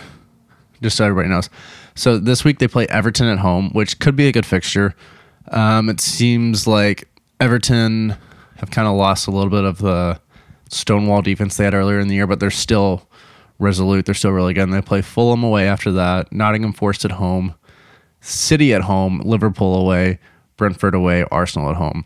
just 0.82 0.96
so 0.96 1.04
everybody 1.04 1.28
knows. 1.28 1.48
So 1.94 2.18
this 2.18 2.44
week 2.44 2.58
they 2.58 2.68
play 2.68 2.86
Everton 2.88 3.28
at 3.28 3.38
home, 3.38 3.70
which 3.70 3.98
could 3.98 4.16
be 4.16 4.28
a 4.28 4.32
good 4.32 4.46
fixture. 4.46 4.94
Um, 5.50 5.88
it 5.88 6.00
seems 6.00 6.66
like 6.66 7.08
Everton 7.40 8.16
have 8.56 8.70
kind 8.70 8.86
of 8.86 8.94
lost 8.94 9.26
a 9.26 9.30
little 9.30 9.50
bit 9.50 9.64
of 9.64 9.78
the 9.78 10.20
stonewall 10.68 11.22
defense 11.22 11.56
they 11.56 11.64
had 11.64 11.74
earlier 11.74 12.00
in 12.00 12.08
the 12.08 12.14
year, 12.14 12.26
but 12.26 12.40
they're 12.40 12.50
still 12.50 13.08
resolute. 13.58 14.04
They're 14.04 14.14
still 14.14 14.32
really 14.32 14.54
good. 14.54 14.64
And 14.64 14.74
they 14.74 14.82
play 14.82 15.02
Fulham 15.02 15.42
away 15.42 15.66
after 15.66 15.90
that, 15.92 16.32
Nottingham 16.32 16.72
Forest 16.72 17.04
at 17.04 17.12
home, 17.12 17.54
City 18.20 18.74
at 18.74 18.82
home, 18.82 19.20
Liverpool 19.24 19.76
away, 19.76 20.18
Brentford 20.56 20.94
away, 20.94 21.24
Arsenal 21.30 21.70
at 21.70 21.76
home. 21.76 22.04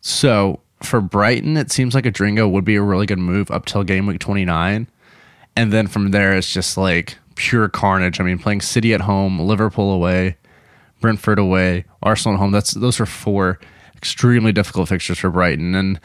So 0.00 0.60
for 0.82 1.00
Brighton, 1.00 1.56
it 1.56 1.70
seems 1.70 1.94
like 1.94 2.04
Adingra 2.04 2.50
would 2.50 2.64
be 2.64 2.76
a 2.76 2.82
really 2.82 3.06
good 3.06 3.18
move 3.18 3.50
up 3.50 3.66
till 3.66 3.82
game 3.84 4.06
week 4.06 4.20
29. 4.20 4.88
And 5.56 5.72
then 5.72 5.86
from 5.86 6.10
there, 6.12 6.36
it's 6.36 6.52
just 6.52 6.76
like 6.76 7.18
pure 7.34 7.68
carnage. 7.68 8.20
I 8.20 8.24
mean, 8.24 8.38
playing 8.38 8.60
City 8.60 8.94
at 8.94 9.02
home, 9.02 9.40
Liverpool 9.40 9.90
away, 9.90 10.36
Brentford 11.00 11.38
away, 11.38 11.84
Arsenal 12.02 12.34
at 12.34 12.40
home. 12.40 12.52
That's 12.52 12.72
those 12.72 13.00
are 13.00 13.06
four 13.06 13.58
extremely 13.96 14.52
difficult 14.52 14.88
fixtures 14.88 15.18
for 15.18 15.30
Brighton. 15.30 15.74
And 15.74 16.00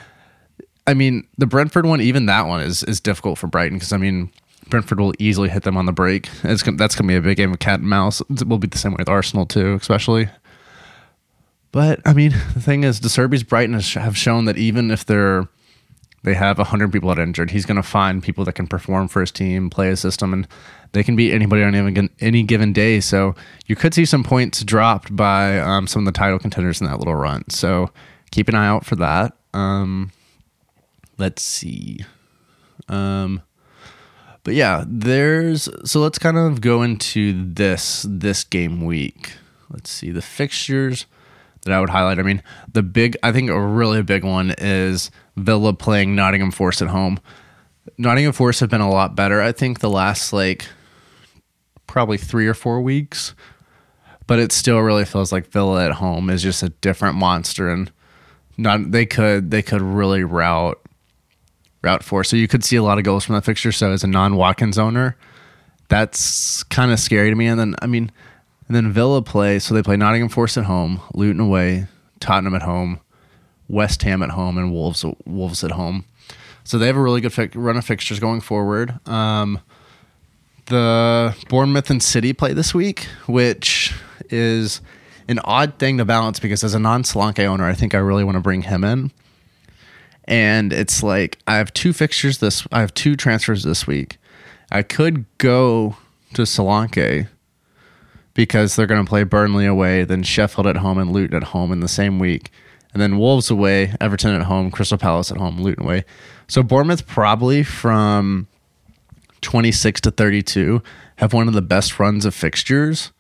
I 0.88 0.94
mean, 0.94 1.28
the 1.38 1.46
Brentford 1.46 1.86
one, 1.86 2.02
even 2.02 2.26
that 2.26 2.48
one 2.48 2.62
is 2.62 2.84
is 2.84 3.00
difficult 3.00 3.38
for 3.38 3.48
Brighton 3.48 3.78
because 3.78 3.94
I 3.94 3.98
mean, 3.98 4.32
Brentford 4.70 5.00
will 5.00 5.14
easily 5.20 5.50
hit 5.50 5.64
them 5.64 5.78
on 5.78 5.86
the 5.86 5.92
break. 5.92 6.30
It's 6.44 6.64
that's 6.64 6.96
going 6.96 7.08
to 7.08 7.14
be 7.14 7.16
a 7.16 7.22
big 7.22 7.38
game 7.38 7.52
of 7.52 7.60
cat 7.60 7.80
and 7.80 7.90
mouse. 7.90 8.22
It 8.22 8.48
will 8.48 8.58
be 8.58 8.68
the 8.68 8.78
same 8.78 8.94
way 8.94 8.98
with 9.00 9.10
Arsenal 9.10 9.46
too, 9.46 9.76
especially. 9.76 10.30
But 11.74 12.00
I 12.06 12.14
mean, 12.14 12.32
the 12.54 12.62
thing 12.62 12.86
is, 12.86 13.02
De 13.02 13.10
Zerbi's 13.10 13.44
Brighton 13.44 13.78
have 13.78 14.16
shown 14.16 14.46
that 14.46 14.58
even 14.58 14.90
if 14.90 15.06
they're 15.06 15.50
they 16.24 16.36
have 16.36 16.58
100 16.58 16.90
people 16.90 17.10
that 17.10 17.20
injured. 17.20 17.52
He's 17.52 17.66
going 17.66 17.76
to 17.76 17.84
find 17.84 18.24
people 18.24 18.46
that 18.46 18.54
can 18.54 18.66
perform 18.66 19.10
for 19.10 19.20
his 19.20 19.30
team, 19.30 19.70
play 19.70 19.90
a 19.90 19.98
system, 19.98 20.32
and 20.32 20.48
they 20.94 21.04
can 21.04 21.18
beat 21.18 21.34
anybody 21.34 21.64
on 21.64 21.76
any, 21.76 22.10
any 22.22 22.44
given 22.44 22.72
day. 22.72 23.02
So 23.02 23.36
you 23.66 23.76
could 23.76 23.94
see 23.94 24.06
some 24.06 24.24
points 24.24 24.64
dropped 24.64 25.14
by 25.14 25.60
um, 25.60 25.86
some 25.86 26.08
of 26.08 26.14
the 26.14 26.18
title 26.18 26.40
contenders 26.40 26.80
in 26.80 26.88
that 26.88 26.98
little 26.98 27.16
run. 27.16 27.44
So 27.50 27.90
keep 28.32 28.48
an 28.48 28.56
eye 28.56 28.68
out 28.68 28.86
for 28.86 28.96
that. 28.96 29.36
Um, 29.54 30.14
let's 31.18 31.42
see. 31.42 32.06
Um, 32.88 33.42
but 34.46 34.54
yeah, 34.54 34.86
there's 34.88 35.68
so 35.84 36.00
let's 36.00 36.20
kind 36.20 36.38
of 36.38 36.62
go 36.62 36.84
into 36.84 37.54
this 37.54 38.06
this 38.08 38.46
game 38.46 38.86
week. 38.86 39.34
Let's 39.70 39.90
see 39.90 40.12
the 40.12 40.22
fixtures 40.22 41.06
that 41.66 41.74
I 41.74 41.80
would 41.80 41.90
highlight. 41.90 42.20
I 42.20 42.24
mean, 42.24 42.44
the 42.72 42.84
big 42.84 43.18
I 43.24 43.32
think 43.32 43.50
a 43.50 43.60
really 43.60 44.02
big 44.04 44.24
one 44.24 44.54
is 44.58 45.12
Villa 45.36 45.74
playing 45.74 46.16
Nottingham 46.16 46.52
Forest 46.52 46.82
at 46.82 46.90
home. 46.90 47.20
Nottingham 47.98 48.34
Forest 48.34 48.60
have 48.62 48.70
been 48.70 48.82
a 48.82 48.90
lot 48.90 49.16
better. 49.16 49.42
I 49.42 49.52
think 49.52 49.80
the 49.80 49.90
last 49.90 50.34
like 50.34 50.66
probably 51.88 52.18
three 52.18 52.48
or 52.48 52.54
four 52.54 52.82
weeks, 52.82 53.34
but 54.28 54.40
it 54.40 54.52
still 54.52 54.80
really 54.80 55.06
feels 55.06 55.32
like 55.32 55.48
Villa 55.48 55.86
at 55.86 55.94
home 55.94 56.30
is 56.30 56.42
just 56.42 56.64
a 56.64 56.70
different 56.70 57.16
monster, 57.18 57.70
and 57.70 57.92
not 58.58 58.92
they 58.92 59.06
could 59.06 59.52
they 59.52 59.62
could 59.62 59.82
really 59.82 60.24
route 60.24 60.80
route 61.82 62.04
for. 62.04 62.24
So 62.24 62.36
you 62.36 62.48
could 62.48 62.64
see 62.64 62.76
a 62.76 62.84
lot 62.84 62.98
of 62.98 63.04
goals 63.04 63.26
from 63.26 63.36
that 63.36 63.46
fixture. 63.46 63.72
So 63.72 63.92
as 63.92 64.04
a 64.04 64.08
non 64.08 64.36
Watkins 64.36 64.78
owner, 64.78 65.18
that's 65.90 66.64
kind 66.64 66.92
of 66.92 67.00
scary 67.00 67.30
to 67.30 67.36
me. 67.36 67.48
And 67.48 67.60
then 67.60 67.76
I 67.82 67.88
mean, 67.88 68.12
and 68.68 68.76
then 68.76 68.92
Villa 68.92 69.22
play. 69.22 69.60
So 69.60 69.74
they 69.74 69.84
play 69.84 69.98
Nottingham 69.98 70.30
Forest 70.30 70.58
at 70.58 70.66
home, 70.66 71.02
Luton 71.14 71.42
away, 71.42 71.88
Tottenham 72.20 72.56
at 72.56 72.64
home, 72.64 73.00
West 73.68 74.04
Ham 74.04 74.22
at 74.24 74.32
home 74.32 74.58
and 74.58 74.72
Wolves 74.72 75.06
Wolves 75.26 75.64
at 75.64 75.72
home. 75.72 76.06
So 76.64 76.78
they 76.78 76.88
have 76.88 76.96
a 76.96 77.02
really 77.02 77.22
good 77.22 77.34
fi- 77.34 77.50
run 77.54 77.78
of 77.78 77.86
fixtures 77.86 78.20
going 78.20 78.42
forward. 78.42 79.06
Um, 79.08 79.60
the 80.68 81.36
Bournemouth 81.50 81.90
and 81.90 82.02
City 82.02 82.32
play 82.32 82.54
this 82.54 82.74
week, 82.74 83.08
which 83.28 83.94
is 84.30 84.82
an 85.28 85.40
odd 85.44 85.78
thing 85.78 85.98
to 85.98 86.06
balance 86.06 86.40
because 86.40 86.64
as 86.64 86.74
a 86.74 86.80
non 86.80 87.04
Solanke 87.04 87.46
owner, 87.46 87.66
I 87.66 87.74
think 87.74 87.94
I 87.94 88.00
really 88.00 88.24
want 88.24 88.36
to 88.36 88.42
bring 88.42 88.64
him 88.64 88.84
in. 88.84 89.12
And 90.26 90.72
it's 90.72 91.04
like 91.04 91.38
I 91.48 91.58
have 91.58 91.74
two 91.74 91.92
fixtures 91.92 92.38
this 92.38 92.66
I 92.72 92.80
have 92.80 92.94
two 92.94 93.16
transfers 93.16 93.64
this 93.64 93.86
week. 93.86 94.18
I 94.72 94.84
could 94.84 95.26
go 95.38 95.98
to 96.34 96.44
Solanke 96.44 97.28
because 98.34 98.76
they're 98.76 98.88
going 98.88 99.04
to 99.04 99.10
play 99.10 99.24
Burnley 99.24 99.66
away, 99.66 100.04
then 100.04 100.24
Sheffield 100.24 100.68
at 100.68 100.78
home 100.78 100.98
and 100.98 101.12
Luton 101.12 101.38
at 101.38 101.44
home 101.50 101.72
in 101.72 101.80
the 101.82 101.88
same 101.88 102.20
week 102.20 102.52
and 102.94 103.02
then 103.02 103.18
Wolves 103.18 103.50
away, 103.50 103.94
Everton 104.00 104.36
at 104.36 104.44
home, 104.44 104.70
Crystal 104.70 104.98
Palace 104.98 105.32
at 105.32 105.38
home, 105.38 105.60
Luton 105.60 105.84
away. 105.84 106.06
So 106.48 106.62
Bournemouth 106.62 107.08
probably 107.08 107.64
from 107.64 108.48
26 109.42 110.02
to 110.02 110.12
32 110.12 110.82
have 111.18 111.34
one 111.34 111.48
of 111.48 111.56
the 111.56 111.62
best 111.62 112.00
runs 112.00 112.24
of 112.24 112.36
fixtures, 112.36 113.12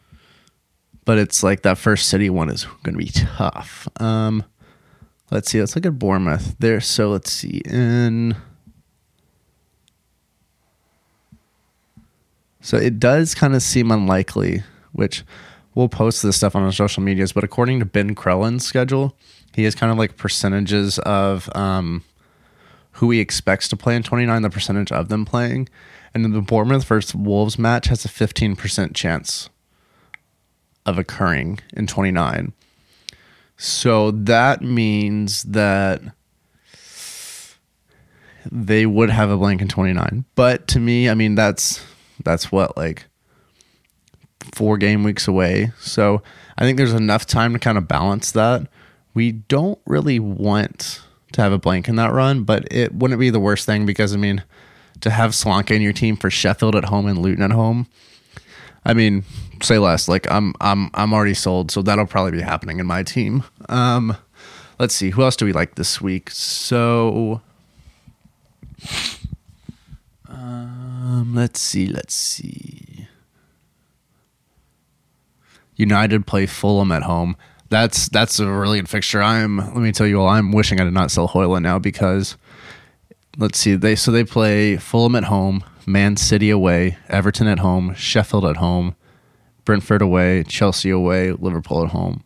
but 1.06 1.18
it's 1.18 1.42
like 1.42 1.64
that 1.64 1.80
first 1.80 2.08
City 2.08 2.30
one 2.30 2.50
is 2.50 2.66
going 2.84 2.98
to 2.98 3.04
be 3.04 3.12
tough. 3.12 3.88
Um, 4.00 4.44
let's 5.32 5.50
see. 5.50 5.60
Let's 5.60 5.76
look 5.76 5.88
at 5.88 5.98
Bournemouth 5.98 6.56
there. 6.60 6.80
So 6.80 7.10
let's 7.10 7.32
see 7.32 7.62
in. 7.66 8.36
So 12.62 12.78
it 12.78 13.00
does 13.00 13.36
kind 13.36 13.56
of 13.56 13.62
seem 13.62 13.92
unlikely, 13.92 14.64
which 14.94 15.24
we'll 15.76 15.90
post 15.90 16.24
this 16.24 16.38
stuff 16.38 16.56
on 16.56 16.64
our 16.64 16.72
social 16.72 17.04
medias, 17.04 17.34
but 17.34 17.44
according 17.44 17.80
to 17.80 17.86
Ben 17.86 18.16
Crellin's 18.16 18.66
schedule, 18.66 19.16
he 19.54 19.64
has 19.64 19.76
kind 19.76 19.92
of 19.92 19.98
like 19.98 20.18
percentages 20.18 21.00
of 21.00 21.50
um, 21.56 22.04
who 22.94 23.12
he 23.12 23.20
expects 23.20 23.68
to 23.70 23.78
play 23.78 23.96
in 23.96 24.04
29, 24.04 24.42
the 24.42 24.50
percentage 24.50 24.92
of 24.92 25.10
them 25.10 25.26
playing. 25.26 25.68
And 26.14 26.26
the 26.26 26.42
Bournemouth 26.42 26.86
versus 26.86 27.16
Wolves 27.16 27.58
match 27.58 27.88
has 27.88 28.06
a 28.06 28.08
15% 28.08 28.94
chance 28.94 29.50
of 30.86 30.98
occurring 30.98 31.60
in 31.74 31.88
29. 31.88 32.54
So 33.58 34.12
that 34.12 34.62
means 34.62 35.44
that 35.44 36.02
they 38.52 38.86
would 38.86 39.10
have 39.10 39.30
a 39.30 39.38
blank 39.38 39.62
in 39.62 39.68
29. 39.68 40.26
But 40.36 40.68
to 40.70 40.80
me, 40.80 41.10
I 41.10 41.14
mean 41.14 41.36
that's 41.36 41.84
that's 42.24 42.52
what 42.52 42.76
like 42.78 43.06
four 44.54 44.78
game 44.78 45.04
weeks 45.04 45.28
away. 45.28 45.72
So 45.80 46.22
I 46.58 46.64
think 46.64 46.78
there's 46.78 46.94
enough 46.94 47.26
time 47.26 47.54
to 47.54 47.60
kind 47.60 47.78
of 47.78 47.88
balance 47.88 48.32
that 48.32 48.68
we 49.14 49.32
don't 49.32 49.80
really 49.86 50.20
want 50.20 51.02
to 51.34 51.42
have 51.42 51.52
a 51.52 51.58
blank 51.58 51.88
in 51.88 51.96
that 51.96 52.14
run, 52.14 52.44
but 52.44 52.68
it 52.72 52.94
wouldn't 52.94 53.20
be 53.20 53.30
the 53.30 53.40
worst 53.40 53.66
thing 53.66 53.86
because 53.86 54.14
I 54.14 54.18
mean, 54.18 54.44
to 55.02 55.10
have 55.10 55.32
Solanke 55.32 55.72
in 55.72 55.82
your 55.82 55.94
team 55.94 56.16
for 56.16 56.30
Sheffield 56.30 56.76
at 56.76 56.86
home 56.86 57.08
and 57.08 57.20
Luton 57.20 57.44
at 57.44 57.52
home, 57.52 57.88
I 58.86 58.94
mean, 58.94 59.24
say 59.62 59.78
less. 59.78 60.08
Like 60.08 60.30
I'm 60.32 60.54
I'm 60.62 60.90
I'm 60.94 61.14
already 61.14 61.34
sold, 61.34 61.72
so 61.72 61.82
that'll 61.82 62.06
probably 62.06 62.32
be 62.32 62.42
happening 62.42 62.80
in 62.80 62.86
my 62.86 63.04
team. 63.04 63.44
Um, 63.70 64.16
let's 64.80 64.94
see, 64.94 65.12
who 65.12 65.24
else 65.24 65.36
do 65.36 65.46
we 65.46 65.54
like 65.54 65.76
this 65.76 66.02
week? 66.02 66.30
So, 66.32 67.42
um, 70.28 71.34
let's 71.34 71.60
see, 71.60 71.88
let's 71.88 72.14
see. 72.14 72.73
United 75.84 76.26
play 76.26 76.46
Fulham 76.46 76.92
at 76.92 77.04
home 77.04 77.36
that's 77.74 78.08
that's 78.10 78.40
a 78.40 78.50
really 78.50 78.78
good 78.80 78.88
fixture. 78.88 79.22
I'm 79.22 79.58
let 79.58 79.76
me 79.76 79.92
tell 79.92 80.08
you 80.08 80.22
all, 80.22 80.30
I'm 80.30 80.52
wishing 80.52 80.80
I 80.80 80.84
did 80.84 80.94
not 80.94 81.12
sell 81.12 81.28
Højlund 81.28 81.64
now 81.64 81.80
because 81.80 82.38
let's 83.38 83.58
see, 83.58 83.76
they 83.76 83.96
so 83.96 84.12
they 84.12 84.24
play 84.24 84.78
Fulham 84.78 85.16
at 85.16 85.26
home, 85.26 85.64
Man 85.86 86.16
City 86.16 86.50
away, 86.52 86.98
Everton 87.10 87.48
at 87.48 87.60
home, 87.60 87.96
Sheffield 87.96 88.46
at 88.46 88.58
home, 88.58 88.96
Brentford 89.66 90.02
away, 90.02 90.44
Chelsea 90.44 90.92
away, 90.92 91.32
Liverpool 91.32 91.84
at 91.84 91.90
home. 91.90 92.24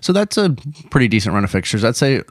So 0.00 0.12
that's 0.12 0.36
a 0.36 0.54
pretty 0.90 1.08
decent 1.08 1.34
run 1.34 1.42
of 1.42 1.50
fixtures. 1.50 1.82
I'd 1.82 1.96
say 1.96 2.22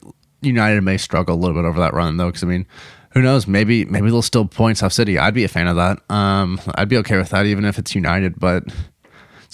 United 0.42 0.82
may 0.82 0.98
struggle 0.98 1.36
a 1.36 1.40
little 1.40 1.56
bit 1.56 1.68
over 1.68 1.80
that 1.82 1.94
run 1.94 2.16
though, 2.16 2.28
because 2.28 2.44
I 2.44 2.48
mean, 2.48 2.66
who 3.12 3.22
knows? 3.22 3.46
Maybe 3.46 3.84
maybe 3.84 4.10
they'll 4.10 4.22
still 4.22 4.46
points 4.46 4.82
off 4.82 4.94
City. 4.94 5.20
I'd 5.20 5.34
be 5.34 5.44
a 5.44 5.50
fan 5.50 5.68
of 5.68 5.76
that. 5.76 6.00
Um, 6.10 6.62
I'd 6.76 6.90
be 6.90 6.98
okay 6.98 7.18
with 7.18 7.30
that, 7.30 7.46
even 7.46 7.66
if 7.66 7.78
it's 7.78 7.94
United. 7.94 8.40
But 8.40 8.64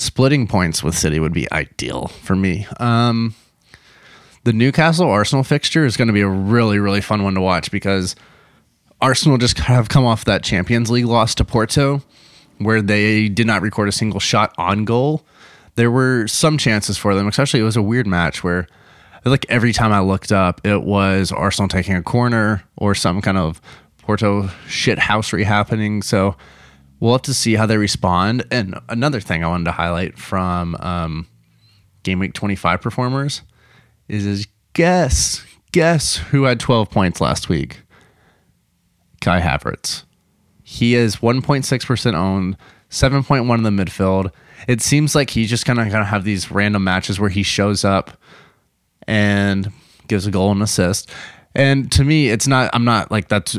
splitting 0.01 0.47
points 0.47 0.83
with 0.83 0.97
City 0.97 1.19
would 1.19 1.33
be 1.33 1.51
ideal 1.51 2.07
for 2.07 2.35
me. 2.35 2.65
Um, 2.79 3.35
the 4.43 4.53
Newcastle 4.53 5.09
Arsenal 5.09 5.43
fixture 5.43 5.85
is 5.85 5.95
going 5.95 6.07
to 6.07 6.13
be 6.13 6.21
a 6.21 6.27
really, 6.27 6.79
really 6.79 7.01
fun 7.01 7.23
one 7.23 7.35
to 7.35 7.41
watch 7.41 7.69
because 7.69 8.15
Arsenal 8.99 9.37
just 9.37 9.59
have 9.59 9.89
come 9.89 10.05
off 10.05 10.25
that 10.25 10.43
Champions 10.43 10.89
League 10.89 11.05
loss 11.05 11.35
to 11.35 11.45
Porto 11.45 12.01
where 12.57 12.81
they 12.81 13.29
did 13.29 13.47
not 13.47 13.61
record 13.61 13.89
a 13.89 13.91
single 13.91 14.19
shot 14.19 14.53
on 14.57 14.85
goal. 14.85 15.23
There 15.75 15.91
were 15.91 16.27
some 16.27 16.57
chances 16.57 16.97
for 16.97 17.15
them, 17.15 17.27
especially 17.27 17.59
it 17.59 17.63
was 17.63 17.77
a 17.77 17.81
weird 17.81 18.07
match 18.07 18.43
where 18.43 18.67
like 19.23 19.45
every 19.49 19.73
time 19.73 19.91
I 19.91 19.99
looked 19.99 20.31
up, 20.31 20.65
it 20.65 20.83
was 20.83 21.31
Arsenal 21.31 21.67
taking 21.67 21.95
a 21.95 22.01
corner 22.01 22.63
or 22.75 22.95
some 22.95 23.21
kind 23.21 23.37
of 23.37 23.61
Porto 23.99 24.49
shit 24.67 24.97
housery 24.97 25.43
happening. 25.43 26.01
So 26.01 26.35
we'll 27.01 27.11
have 27.11 27.23
to 27.23 27.33
see 27.33 27.55
how 27.55 27.65
they 27.65 27.75
respond. 27.75 28.45
And 28.49 28.79
another 28.87 29.19
thing 29.19 29.43
I 29.43 29.47
wanted 29.47 29.65
to 29.65 29.71
highlight 29.73 30.17
from 30.17 30.75
um, 30.79 31.27
Game 32.03 32.19
Week 32.19 32.33
25 32.33 32.79
performers 32.79 33.41
is, 34.07 34.25
is 34.25 34.47
guess 34.73 35.45
guess 35.73 36.17
who 36.17 36.43
had 36.43 36.59
12 36.59 36.89
points 36.89 37.19
last 37.19 37.49
week? 37.49 37.81
Kai 39.19 39.41
Havertz. 39.41 40.03
He 40.63 40.95
is 40.95 41.17
1.6% 41.17 42.13
owned, 42.13 42.57
7.1 42.89 43.57
in 43.57 43.63
the 43.63 43.69
midfield. 43.69 44.31
It 44.67 44.81
seems 44.81 45.15
like 45.15 45.31
he's 45.31 45.49
just 45.49 45.65
kind 45.65 45.79
of 45.79 45.87
have 45.87 46.23
these 46.23 46.51
random 46.51 46.83
matches 46.83 47.19
where 47.19 47.29
he 47.29 47.43
shows 47.43 47.83
up 47.83 48.11
and 49.07 49.71
gives 50.07 50.27
a 50.27 50.31
goal 50.31 50.51
and 50.51 50.61
assist. 50.61 51.09
And 51.53 51.91
to 51.93 52.03
me, 52.03 52.29
it's 52.29 52.47
not. 52.47 52.69
I'm 52.73 52.85
not 52.85 53.11
like 53.11 53.27
that's 53.27 53.57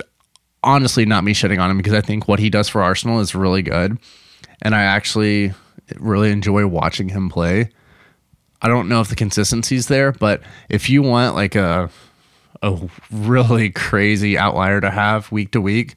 honestly 0.63 1.05
not 1.05 1.25
me 1.25 1.35
shitting 1.35 1.61
on 1.61 1.71
him 1.71 1.77
because 1.77 1.93
I 1.93 2.01
think 2.01 2.29
what 2.29 2.39
he 2.39 2.51
does 2.51 2.69
for 2.69 2.83
Arsenal 2.83 3.21
is 3.21 3.35
really 3.35 3.63
good. 3.63 3.99
And 4.63 4.75
I 4.75 4.83
actually 4.83 5.53
really 5.99 6.31
enjoy 6.31 6.67
watching 6.67 7.09
him 7.09 7.29
play. 7.29 7.71
I 8.61 8.69
don't 8.69 8.89
know 8.89 9.01
if 9.01 9.09
the 9.09 9.17
consistency's 9.17 9.89
there, 9.89 10.13
but 10.13 10.41
if 10.69 10.89
you 10.89 11.03
want 11.03 11.35
like 11.35 11.55
a 11.57 11.91
a 12.63 12.79
really 13.11 13.71
crazy 13.71 14.39
outlier 14.39 14.81
to 14.81 14.91
have 14.91 15.33
week 15.33 15.51
to 15.51 15.61
week, 15.61 15.97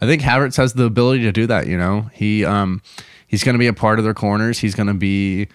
I 0.00 0.06
think 0.06 0.22
Havertz 0.22 0.56
has 0.56 0.72
the 0.72 0.84
ability 0.84 1.22
to 1.22 1.32
do 1.32 1.46
that, 1.46 1.68
you 1.68 1.78
know. 1.78 2.10
He 2.12 2.44
um 2.44 2.82
he's 3.28 3.44
going 3.44 3.54
to 3.54 3.60
be 3.60 3.68
a 3.68 3.72
part 3.72 3.98
of 3.98 4.04
their 4.04 4.14
corners. 4.14 4.58
He's 4.58 4.74
going 4.74 4.88
to 4.88 4.94
be 4.94 5.46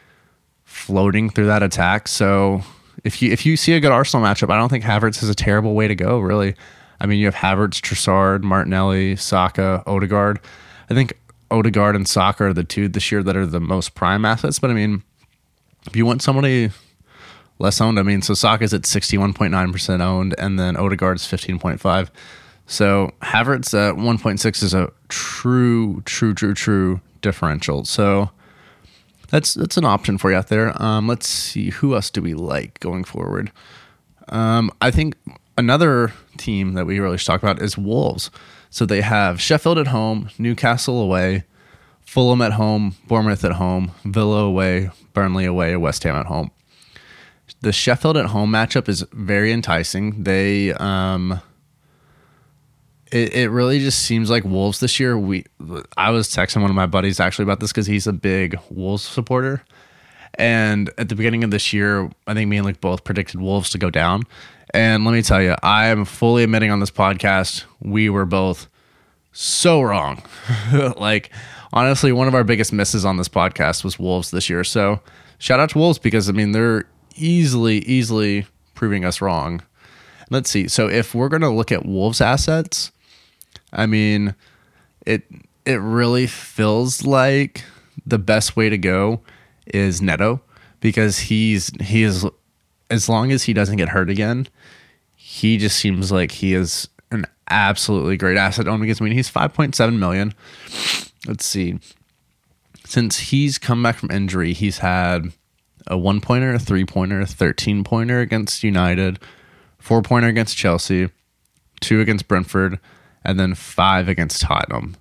floating 0.64 1.30
through 1.30 1.48
that 1.48 1.62
attack. 1.62 2.08
So 2.08 2.62
if 3.04 3.22
you 3.22 3.32
if 3.32 3.46
you 3.46 3.58
see 3.58 3.74
a 3.74 3.82
good 3.82 3.92
Arsenal 3.92 4.26
matchup, 4.26 4.50
I 4.50 4.58
don't 4.58 4.70
think 4.70 4.86
Havertz 4.86 5.22
is 5.22 5.30
a 5.30 5.36
terrible 5.36 5.74
way 5.74 5.90
to 5.90 5.96
go, 5.96 6.20
really. 6.20 6.56
I 7.06 7.08
mean, 7.08 7.20
you 7.20 7.28
have 7.28 7.36
Havertz, 7.36 7.80
Trossard, 7.82 8.42
Martinelli, 8.42 9.16
Saka, 9.16 9.84
Odegaard. 9.86 10.40
I 10.90 10.96
think 10.96 11.14
Odegaard 11.52 11.96
and 11.96 12.08
Saka 12.08 12.46
are 12.46 12.54
the 12.54 12.64
two 12.64 12.88
this 12.88 13.12
year 13.12 13.22
that 13.22 13.38
are 13.38 13.46
the 13.46 13.60
most 13.60 13.94
prime 13.94 14.26
assets. 14.26 14.58
But 14.58 14.72
I 14.72 14.74
mean, 14.74 15.04
if 15.86 15.96
you 15.96 16.04
want 16.04 16.24
somebody 16.24 16.72
less 17.60 17.80
owned, 17.80 18.00
I 18.00 18.02
mean, 18.02 18.24
so 18.24 18.34
Saka's 18.34 18.74
at 18.74 18.82
61.9% 18.82 20.02
owned, 20.02 20.34
and 20.40 20.58
then 20.58 20.76
Odegaard's 20.78 21.28
15.5. 21.28 22.10
So 22.66 23.12
Havertz 23.22 23.72
at 23.76 23.98
1.6 23.98 24.64
is 24.64 24.74
a 24.74 24.92
true, 25.08 26.02
true, 26.06 26.34
true, 26.34 26.56
true 26.56 27.02
differential. 27.22 27.86
So 27.86 28.32
that's 29.30 29.54
that's 29.54 29.78
an 29.78 29.86
option 29.86 30.18
for 30.18 30.32
you 30.32 30.38
out 30.38 30.48
there. 30.48 30.82
Um, 30.82 31.08
let's 31.08 31.28
see 31.28 31.70
who 31.70 31.94
else 31.94 32.10
do 32.10 32.24
we 32.24 32.34
like 32.34 32.80
going 32.80 33.04
forward. 33.04 33.52
Um, 34.28 34.72
I 34.82 34.90
think 34.90 35.16
another 35.58 36.14
team 36.38 36.74
that 36.74 36.86
we 36.86 37.00
really 37.00 37.18
should 37.18 37.28
talk 37.28 37.44
about 37.44 37.62
is 37.62 37.78
Wolves. 37.78 38.32
So 38.70 38.86
they 38.86 39.02
have 39.02 39.42
Sheffield 39.42 39.78
at 39.78 39.88
home, 39.88 40.30
Newcastle 40.38 41.02
away, 41.02 41.46
Fulham 42.02 42.42
at 42.42 42.54
home, 42.54 42.96
Bournemouth 43.08 43.44
at 43.44 43.54
home, 43.54 43.92
Villa 44.04 44.44
away, 44.44 44.90
Burnley 45.14 45.46
away, 45.46 45.76
West 45.76 46.04
Ham 46.04 46.16
at 46.16 46.26
home. 46.26 46.52
The 47.62 47.72
Sheffield 47.72 48.18
at 48.18 48.28
home 48.28 48.52
matchup 48.52 48.90
is 48.90 49.06
very 49.12 49.52
enticing. 49.52 50.24
They 50.24 50.74
um, 50.74 51.42
it, 53.12 53.34
it 53.34 53.50
really 53.50 53.80
just 53.80 54.00
seems 54.00 54.30
like 54.30 54.44
Wolves 54.44 54.80
this 54.80 55.00
year. 55.00 55.18
We 55.18 55.46
I 55.96 56.12
was 56.12 56.28
texting 56.28 56.62
one 56.62 56.70
of 56.70 56.76
my 56.76 56.86
buddies 56.86 57.20
actually 57.20 57.44
about 57.44 57.60
this 57.60 57.72
because 57.72 57.88
he's 57.88 58.08
a 58.08 58.14
big 58.14 58.60
Wolves 58.70 59.04
supporter. 59.04 59.64
And 60.38 60.92
at 60.98 61.08
the 61.08 61.16
beginning 61.16 61.44
of 61.44 61.52
this 61.52 61.72
year, 61.72 62.10
I 62.28 62.34
think 62.34 62.50
me 62.50 62.58
and 62.58 62.66
Luke 62.66 62.82
both 62.82 63.04
predicted 63.06 63.40
Wolves 63.40 63.70
to 63.70 63.78
go 63.78 63.90
down. 63.90 64.24
And 64.74 65.05
let 65.05 65.12
me 65.12 65.22
tell 65.22 65.41
you, 65.41 65.55
I 65.63 65.88
am 65.88 66.05
fully 66.05 66.43
admitting 66.43 66.72
on 66.72 66.79
this 66.79 66.91
podcast, 66.91 67.65
we 67.81 68.10
were 68.10 68.25
both 68.25 68.67
so 69.31 69.81
wrong. 69.81 70.24
like, 70.98 71.31
honestly, 71.72 72.12
one 72.12 72.27
of 72.27 72.36
our 72.36 72.43
biggest 72.43 72.74
misses 72.74 73.05
on 73.05 73.17
this 73.17 73.29
podcast 73.29 73.84
was 73.84 74.00
Wolves 74.00 74.31
this 74.31 74.50
year. 74.50 74.63
So, 74.63 75.01
shout 75.38 75.60
out 75.60 75.69
to 75.72 75.77
Wolves 75.77 76.00
because, 76.00 76.29
I 76.29 76.31
mean, 76.31 76.51
they're 76.51 76.86
easily, 77.15 77.79
easily 77.79 78.48
proving 78.74 79.05
us 79.05 79.22
wrong. 79.22 79.62
Let's 80.29 80.50
see. 80.50 80.67
So, 80.67 80.89
if 80.89 81.13
we're 81.13 81.29
going 81.29 81.41
to 81.41 81.50
look 81.50 81.72
at 81.72 81.86
Wolves 81.86 82.22
assets, 82.22 82.91
I 83.72 83.86
mean, 83.86 84.36
it 85.05 85.24
it 85.65 85.81
really 85.81 86.27
feels 86.27 87.05
like 87.05 87.63
the 88.05 88.19
best 88.19 88.55
way 88.55 88.69
to 88.69 88.77
go 88.77 89.22
is 89.65 90.01
Neto 90.01 90.41
because 90.79 91.19
he's 91.19 91.72
he 91.81 92.03
is 92.03 92.25
as 92.89 93.10
long 93.10 93.32
as 93.32 93.44
he 93.44 93.54
doesn't 93.54 93.77
get 93.77 93.89
hurt 93.89 94.10
again, 94.10 94.48
he 95.15 95.58
just 95.58 95.77
seems 95.77 96.12
like 96.12 96.32
he 96.32 96.54
is 96.54 96.88
an 97.12 97.25
absolutely 97.50 98.18
great 98.18 98.38
asset 98.38 98.68
owned 98.68 98.84
against 98.84 99.01
I 99.01 99.06
mean 99.06 99.13
he's 99.13 99.32
5.7 99.32 99.98
million. 99.98 100.34
Let's 101.27 101.46
see. 101.46 101.80
Since 102.86 103.18
he's 103.20 103.58
come 103.58 103.82
back 103.82 103.98
from 103.98 104.12
injury, 104.12 104.54
he's 104.54 104.80
had 104.80 105.32
a 105.88 105.98
one 105.98 106.22
pointer, 106.22 106.54
a 106.54 106.60
three 106.60 106.86
pointer, 106.86 107.22
a 107.22 107.25
13 107.25 107.84
pointer 107.84 108.20
against 108.20 108.63
United, 108.63 109.20
four 109.80 110.01
pointer 110.01 110.27
against 110.27 110.58
Chelsea, 110.58 111.10
two 111.82 112.00
against 112.01 112.27
Brentford, 112.27 112.80
and 113.24 113.39
then 113.39 113.56
five 113.56 114.08
against 114.08 114.42
Tottenham. 114.42 114.96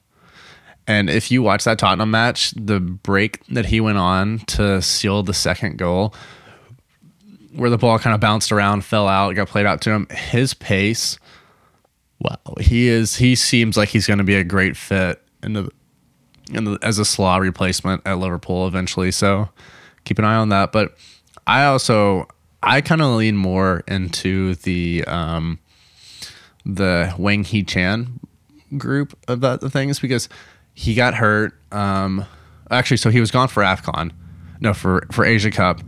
And 0.87 1.09
if 1.09 1.31
you 1.31 1.43
watch 1.43 1.65
that 1.65 1.79
Tottenham 1.79 2.11
match, 2.11 2.53
the 2.53 2.81
break 2.81 3.45
that 3.47 3.67
he 3.67 3.81
went 3.81 3.99
on 3.99 4.41
to 4.49 4.83
seal 4.83 5.23
the 5.23 5.33
second 5.35 5.79
goal, 5.79 6.15
where 7.55 7.71
the 7.71 7.79
ball 7.79 7.99
kind 7.99 8.15
of 8.15 8.21
bounced 8.21 8.53
around, 8.53 8.85
fell 8.85 9.09
out, 9.09 9.35
got 9.35 9.49
played 9.49 9.67
out 9.67 9.81
to 9.83 9.91
him, 9.91 10.07
his 10.11 10.55
pace, 10.55 11.19
wow, 12.19 12.39
he 12.61 12.89
is 12.89 13.17
he 13.17 13.35
seems 13.35 13.77
like 13.77 13.89
he's 13.89 14.07
going 14.07 14.19
to 14.19 14.25
be 14.25 14.35
a 14.35 14.45
great 14.45 14.77
fit 14.77 15.23
in 15.43 15.53
the, 15.53 15.71
in 16.53 16.65
the 16.65 16.79
as 16.83 16.99
a 16.99 17.05
Salah 17.05 17.41
replacement 17.41 18.03
at 18.07 18.19
Liverpool 18.19 18.67
eventually. 18.67 19.11
So 19.11 19.49
keep 20.05 20.19
an 20.19 20.25
eye 20.25 20.37
on 20.37 20.49
that. 20.51 20.73
But 20.73 20.97
I 21.47 21.65
also 21.65 22.29
I 22.63 22.81
kind 22.81 23.03
of 23.03 23.15
lean 23.17 23.37
more 23.37 23.83
into 23.87 24.55
the 24.57 25.05
um, 25.07 25.59
the 26.65 27.13
Hwang 27.17 27.45
Hee-chan 27.45 28.21
group 28.77 29.17
of 29.29 29.41
that 29.43 29.61
the 29.61 29.71
things 29.71 30.01
because 30.01 30.29
he 30.73 30.95
got 30.95 31.15
hurt. 31.15 31.55
Um, 31.73 32.25
actually, 32.71 32.97
so 32.97 33.11
he 33.11 33.21
was 33.21 33.31
gone 33.31 33.49
for 33.49 33.63
AFCON, 33.63 34.13
no, 34.61 34.73
for 34.73 35.07
for 35.13 35.25
Asia 35.25 35.51
Cup, 35.51 35.81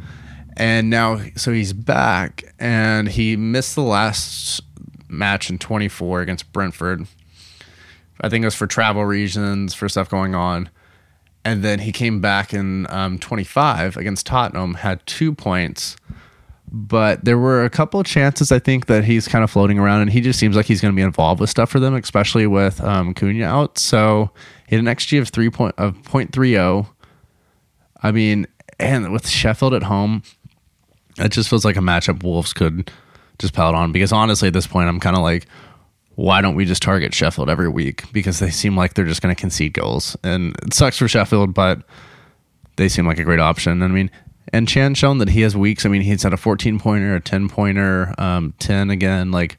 and 0.56 0.90
now 0.90 1.20
so 1.36 1.52
he's 1.52 1.72
back 1.72 2.54
and 2.58 3.08
he 3.08 3.36
missed 3.36 3.74
the 3.74 3.82
last 3.82 4.62
match 5.08 5.50
in 5.50 5.58
24 5.58 6.20
against 6.22 6.52
Brentford. 6.52 7.06
I 8.20 8.28
think 8.28 8.42
it 8.42 8.46
was 8.46 8.54
for 8.54 8.66
travel 8.66 9.04
reasons, 9.04 9.74
for 9.74 9.88
stuff 9.88 10.08
going 10.08 10.34
on. 10.34 10.70
And 11.44 11.62
then 11.62 11.80
he 11.80 11.92
came 11.92 12.20
back 12.20 12.52
in 12.52 12.86
um, 12.90 13.18
25 13.18 13.96
against 13.96 14.26
Tottenham, 14.26 14.74
had 14.74 15.06
two 15.06 15.32
points 15.32 15.96
but 16.68 17.24
there 17.24 17.38
were 17.38 17.64
a 17.64 17.70
couple 17.70 18.00
of 18.00 18.06
chances 18.06 18.50
I 18.50 18.58
think 18.58 18.86
that 18.86 19.04
he's 19.04 19.28
kind 19.28 19.44
of 19.44 19.50
floating 19.50 19.78
around, 19.78 20.02
and 20.02 20.10
he 20.10 20.20
just 20.20 20.38
seems 20.38 20.56
like 20.56 20.66
he's 20.66 20.80
going 20.80 20.92
to 20.92 20.96
be 20.96 21.02
involved 21.02 21.40
with 21.40 21.50
stuff 21.50 21.70
for 21.70 21.78
them, 21.78 21.94
especially 21.94 22.46
with 22.46 22.82
um, 22.82 23.14
Cunha 23.14 23.44
out. 23.44 23.78
So 23.78 24.30
he 24.68 24.76
had 24.76 24.84
an 24.84 24.92
XG 24.92 25.20
of 25.20 25.28
three 25.28 25.50
point 25.50 25.74
of 25.78 26.02
point 26.02 26.32
three 26.32 26.52
zero. 26.52 26.88
I 28.02 28.12
mean, 28.12 28.46
and 28.78 29.12
with 29.12 29.28
Sheffield 29.28 29.74
at 29.74 29.84
home, 29.84 30.22
it 31.18 31.33
just 31.33 31.48
feels 31.48 31.64
like 31.64 31.76
a 31.76 31.81
matchup 31.81 32.22
Wolves 32.22 32.52
could 32.52 32.90
just 33.38 33.55
pile 33.55 33.74
on. 33.74 33.92
Because 33.92 34.12
honestly, 34.12 34.48
at 34.48 34.55
this 34.55 34.66
point, 34.66 34.88
I'm 34.88 35.00
kind 35.00 35.16
of 35.16 35.22
like, 35.22 35.46
why 36.14 36.40
don't 36.40 36.55
we 36.55 36.64
just 36.64 36.83
target 36.83 37.14
Sheffield 37.14 37.50
every 37.50 37.68
week? 37.68 38.11
Because 38.12 38.38
they 38.38 38.50
seem 38.50 38.76
like 38.76 38.94
they're 38.94 39.05
just 39.05 39.22
going 39.22 39.35
to 39.35 39.40
concede 39.40 39.74
goals, 39.74 40.16
and 40.22 40.57
it 40.62 40.74
sucks 40.74 40.98
for 40.98 41.09
Sheffield, 41.09 41.52
but 41.55 41.83
they 42.76 42.88
seem 42.88 43.07
like 43.07 43.18
a 43.18 43.24
great 43.24 43.40
option. 43.40 43.83
I 43.83 43.88
mean, 43.88 44.11
and 44.52 44.68
Chan 44.68 44.94
shown 44.94 45.18
that 45.18 45.31
he 45.31 45.40
has 45.42 45.57
weeks. 45.57 45.85
I 45.85 45.88
mean, 45.88 46.02
he's 46.02 46.22
had 46.22 46.33
a 46.33 46.37
14 46.37 46.79
pointer, 46.79 47.16
a 47.16 47.20
10 47.20 47.48
pointer, 47.48 48.14
um, 48.18 48.55
10 48.59 48.90
again. 48.90 49.31
Like 49.31 49.59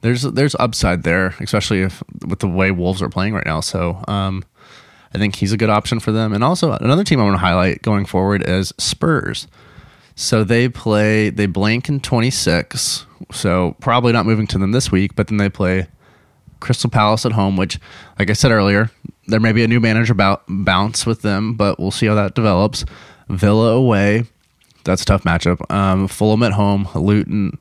there's 0.00 0.22
there's 0.22 0.54
upside 0.56 1.02
there, 1.02 1.34
especially 1.40 1.82
if 1.82 2.02
with 2.26 2.38
the 2.38 2.48
way 2.48 2.70
Wolves 2.70 3.02
are 3.02 3.08
playing 3.08 3.34
right 3.34 3.46
now. 3.46 3.60
So 3.60 4.02
um, 4.08 4.44
I 5.14 5.18
think 5.18 5.36
he's 5.36 5.52
a 5.52 5.56
good 5.56 5.70
option 5.70 6.00
for 6.00 6.12
them. 6.12 6.32
And 6.32 6.42
also 6.42 6.72
another 6.72 7.04
team 7.04 7.20
I 7.20 7.24
want 7.24 7.34
to 7.34 7.38
highlight 7.38 7.82
going 7.82 8.06
forward 8.06 8.42
is 8.48 8.72
Spurs. 8.78 9.46
So 10.20 10.44
they 10.44 10.68
play 10.68 11.30
they 11.30 11.46
blank 11.46 11.88
in 11.88 11.98
26. 11.98 13.06
So 13.32 13.74
probably 13.80 14.12
not 14.12 14.26
moving 14.26 14.46
to 14.48 14.58
them 14.58 14.72
this 14.72 14.92
week, 14.92 15.16
but 15.16 15.28
then 15.28 15.38
they 15.38 15.48
play 15.48 15.86
Crystal 16.60 16.90
Palace 16.90 17.24
at 17.24 17.32
home, 17.32 17.56
which, 17.56 17.78
like 18.18 18.28
I 18.28 18.34
said 18.34 18.50
earlier, 18.50 18.90
there 19.28 19.40
may 19.40 19.52
be 19.52 19.64
a 19.64 19.68
new 19.68 19.80
manager 19.80 20.12
bounce 20.14 21.06
with 21.06 21.22
them, 21.22 21.54
but 21.54 21.80
we'll 21.80 21.90
see 21.90 22.04
how 22.04 22.14
that 22.16 22.34
develops. 22.34 22.84
Villa 23.30 23.72
away. 23.72 24.24
That's 24.84 25.00
a 25.00 25.06
tough 25.06 25.24
matchup. 25.24 25.58
Um, 25.72 26.06
Fulham 26.06 26.42
at 26.42 26.52
home, 26.52 26.86
Luton, 26.94 27.56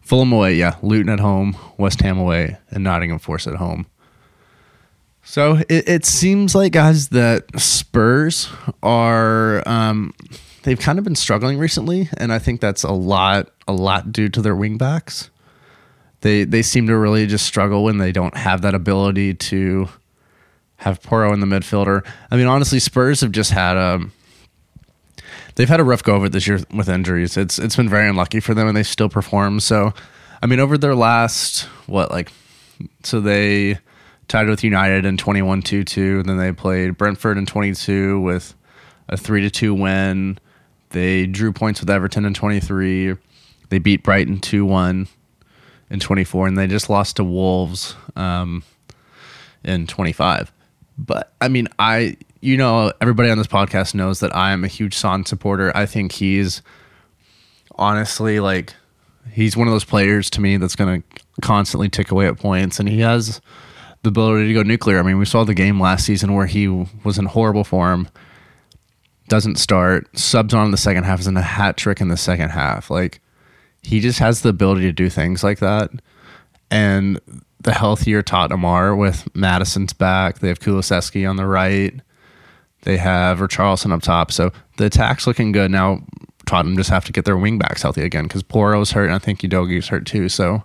Fulham 0.00 0.32
away, 0.32 0.54
yeah, 0.54 0.76
Luton 0.80 1.10
at 1.10 1.20
home, 1.20 1.54
West 1.76 2.00
Ham 2.00 2.16
away, 2.16 2.56
and 2.70 2.82
Nottingham 2.82 3.18
Forest 3.18 3.46
at 3.46 3.56
home. 3.56 3.84
So 5.22 5.56
it, 5.68 5.86
it 5.86 6.06
seems 6.06 6.54
like 6.54 6.72
guys 6.72 7.10
that 7.10 7.60
Spurs 7.60 8.48
are 8.82 9.62
um, 9.68 10.14
they've 10.62 10.78
kind 10.78 10.98
of 10.98 11.04
been 11.04 11.16
struggling 11.16 11.58
recently, 11.58 12.08
and 12.16 12.32
I 12.32 12.38
think 12.38 12.60
that's 12.60 12.82
a 12.82 12.92
lot 12.92 13.50
a 13.66 13.72
lot 13.72 14.12
due 14.12 14.28
to 14.28 14.42
their 14.42 14.54
wingbacks. 14.54 15.30
They 16.20 16.44
they 16.44 16.62
seem 16.62 16.86
to 16.88 16.96
really 16.96 17.26
just 17.26 17.46
struggle 17.46 17.84
when 17.84 17.98
they 17.98 18.12
don't 18.12 18.36
have 18.36 18.62
that 18.62 18.74
ability 18.74 19.34
to 19.34 19.88
have 20.76 21.02
Porro 21.02 21.32
in 21.32 21.40
the 21.40 21.46
midfielder. 21.46 22.06
I 22.30 22.36
mean, 22.36 22.46
honestly, 22.46 22.78
Spurs 22.78 23.20
have 23.20 23.32
just 23.32 23.50
had 23.50 23.76
a 23.76 23.94
um, 23.94 24.12
they've 25.54 25.68
had 25.68 25.80
a 25.80 25.84
rough 25.84 26.02
go 26.02 26.16
of 26.16 26.24
it 26.24 26.32
this 26.32 26.46
year 26.46 26.60
with 26.74 26.88
injuries. 26.88 27.36
It's 27.36 27.58
it's 27.58 27.76
been 27.76 27.88
very 27.88 28.08
unlucky 28.08 28.40
for 28.40 28.54
them, 28.54 28.68
and 28.68 28.76
they 28.76 28.82
still 28.82 29.08
perform. 29.08 29.60
So, 29.60 29.92
I 30.42 30.46
mean, 30.46 30.60
over 30.60 30.78
their 30.78 30.94
last 30.94 31.62
what 31.86 32.10
like, 32.10 32.32
so 33.02 33.20
they 33.20 33.78
tied 34.28 34.48
with 34.48 34.62
United 34.62 35.04
in 35.04 35.16
21-2-2. 35.16 36.24
Then 36.24 36.36
they 36.38 36.52
played 36.52 36.96
Brentford 36.96 37.36
in 37.36 37.46
22 37.46 38.20
with 38.20 38.54
a 39.08 39.16
three 39.16 39.40
to 39.40 39.50
two 39.50 39.74
win. 39.74 40.38
They 40.90 41.26
drew 41.26 41.52
points 41.52 41.80
with 41.80 41.90
Everton 41.90 42.24
in 42.24 42.34
23. 42.34 43.16
They 43.68 43.78
beat 43.78 44.02
Brighton 44.02 44.40
2 44.40 44.64
1 44.64 45.08
in 45.90 46.00
24, 46.00 46.48
and 46.48 46.58
they 46.58 46.66
just 46.66 46.90
lost 46.90 47.16
to 47.16 47.24
Wolves 47.24 47.94
um, 48.16 48.62
in 49.64 49.86
25. 49.86 50.52
But 50.98 51.32
I 51.40 51.48
mean, 51.48 51.68
I 51.78 52.16
you 52.40 52.56
know, 52.56 52.92
everybody 53.00 53.30
on 53.30 53.38
this 53.38 53.46
podcast 53.46 53.94
knows 53.94 54.20
that 54.20 54.34
I 54.34 54.52
am 54.52 54.64
a 54.64 54.68
huge 54.68 54.96
Son 54.96 55.24
supporter. 55.26 55.76
I 55.76 55.86
think 55.86 56.12
he's 56.12 56.62
honestly 57.76 58.40
like 58.40 58.74
he's 59.30 59.56
one 59.56 59.68
of 59.68 59.72
those 59.72 59.84
players 59.84 60.30
to 60.30 60.40
me 60.40 60.56
that's 60.56 60.76
going 60.76 61.02
to 61.02 61.20
constantly 61.42 61.88
tick 61.88 62.10
away 62.10 62.26
at 62.26 62.38
points, 62.38 62.80
and 62.80 62.88
he 62.88 63.00
has 63.00 63.40
the 64.02 64.08
ability 64.08 64.48
to 64.48 64.54
go 64.54 64.62
nuclear. 64.62 64.98
I 64.98 65.02
mean, 65.02 65.18
we 65.18 65.26
saw 65.26 65.44
the 65.44 65.54
game 65.54 65.80
last 65.80 66.06
season 66.06 66.34
where 66.34 66.46
he 66.46 66.68
was 67.04 67.18
in 67.18 67.26
horrible 67.26 67.64
form, 67.64 68.08
doesn't 69.30 69.56
start, 69.56 70.06
subs 70.18 70.52
on 70.52 70.66
in 70.66 70.70
the 70.72 70.76
second 70.76 71.04
half, 71.04 71.20
is 71.20 71.26
in 71.26 71.36
a 71.38 71.42
hat 71.42 71.78
trick 71.78 72.02
in 72.02 72.08
the 72.08 72.16
second 72.18 72.50
half. 72.50 72.90
Like 72.90 73.20
he 73.80 74.00
just 74.00 74.18
has 74.18 74.42
the 74.42 74.50
ability 74.50 74.82
to 74.82 74.92
do 74.92 75.08
things 75.08 75.42
like 75.42 75.60
that. 75.60 75.90
and 76.70 77.18
the 77.62 77.74
healthier 77.74 78.22
Tottenham 78.22 78.64
are 78.64 78.96
with 78.96 79.28
Maddison's 79.34 79.92
back. 79.92 80.38
They 80.38 80.48
have 80.48 80.60
Kulusevski 80.60 81.28
on 81.28 81.36
the 81.36 81.46
right. 81.46 81.94
They 82.82 82.96
have 82.96 83.38
Richarlison 83.38 83.92
up 83.92 84.00
top. 84.00 84.32
So 84.32 84.50
the 84.78 84.86
attack's 84.86 85.26
looking 85.26 85.52
good. 85.52 85.70
Now 85.70 86.00
Tottenham 86.46 86.76
just 86.76 86.88
have 86.88 87.04
to 87.04 87.12
get 87.12 87.26
their 87.26 87.36
wing 87.36 87.58
backs 87.58 87.82
healthy 87.82 88.02
again 88.02 88.24
because 88.24 88.42
Porro's 88.42 88.92
hurt 88.92 89.06
and 89.06 89.14
I 89.14 89.18
think 89.18 89.40
Udogie's 89.40 89.88
hurt 89.88 90.06
too. 90.06 90.30
So 90.30 90.62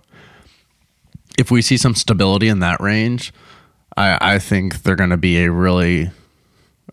if 1.38 1.50
we 1.50 1.60
see 1.60 1.76
some 1.76 1.94
stability 1.94 2.48
in 2.48 2.60
that 2.60 2.80
range, 2.80 3.32
I, 3.98 4.34
I 4.34 4.38
think 4.38 4.82
they're 4.82 4.96
going 4.96 5.10
to 5.10 5.18
be 5.18 5.44
a 5.44 5.52
really 5.52 6.10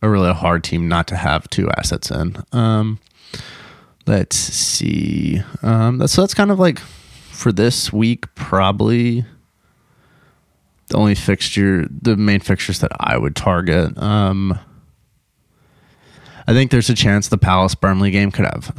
a 0.03 0.09
really 0.09 0.33
hard 0.33 0.65
team 0.65 0.89
not 0.89 1.07
to 1.07 1.15
have 1.15 1.49
two 1.49 1.69
assets 1.77 2.11
in. 2.11 2.35
Um, 2.51 2.99
let's 4.05 4.35
see. 4.35 5.41
Um, 5.61 5.97
that's 5.97 6.11
so 6.11 6.21
that's 6.21 6.33
kind 6.33 6.51
of 6.51 6.59
like 6.59 6.79
for 6.79 7.53
this 7.53 7.93
week 7.93 8.25
probably 8.35 9.23
the 10.87 10.97
only 10.97 11.15
fixture, 11.15 11.87
the 11.89 12.17
main 12.17 12.41
fixtures 12.41 12.79
that 12.79 12.91
I 12.99 13.17
would 13.17 13.33
target. 13.33 13.97
Um, 13.97 14.59
I 16.45 16.51
think 16.51 16.69
there's 16.69 16.89
a 16.89 16.95
chance 16.95 17.29
the 17.29 17.37
Palace 17.37 17.73
Burnley 17.73 18.11
game 18.11 18.29
could 18.29 18.45
have 18.45 18.77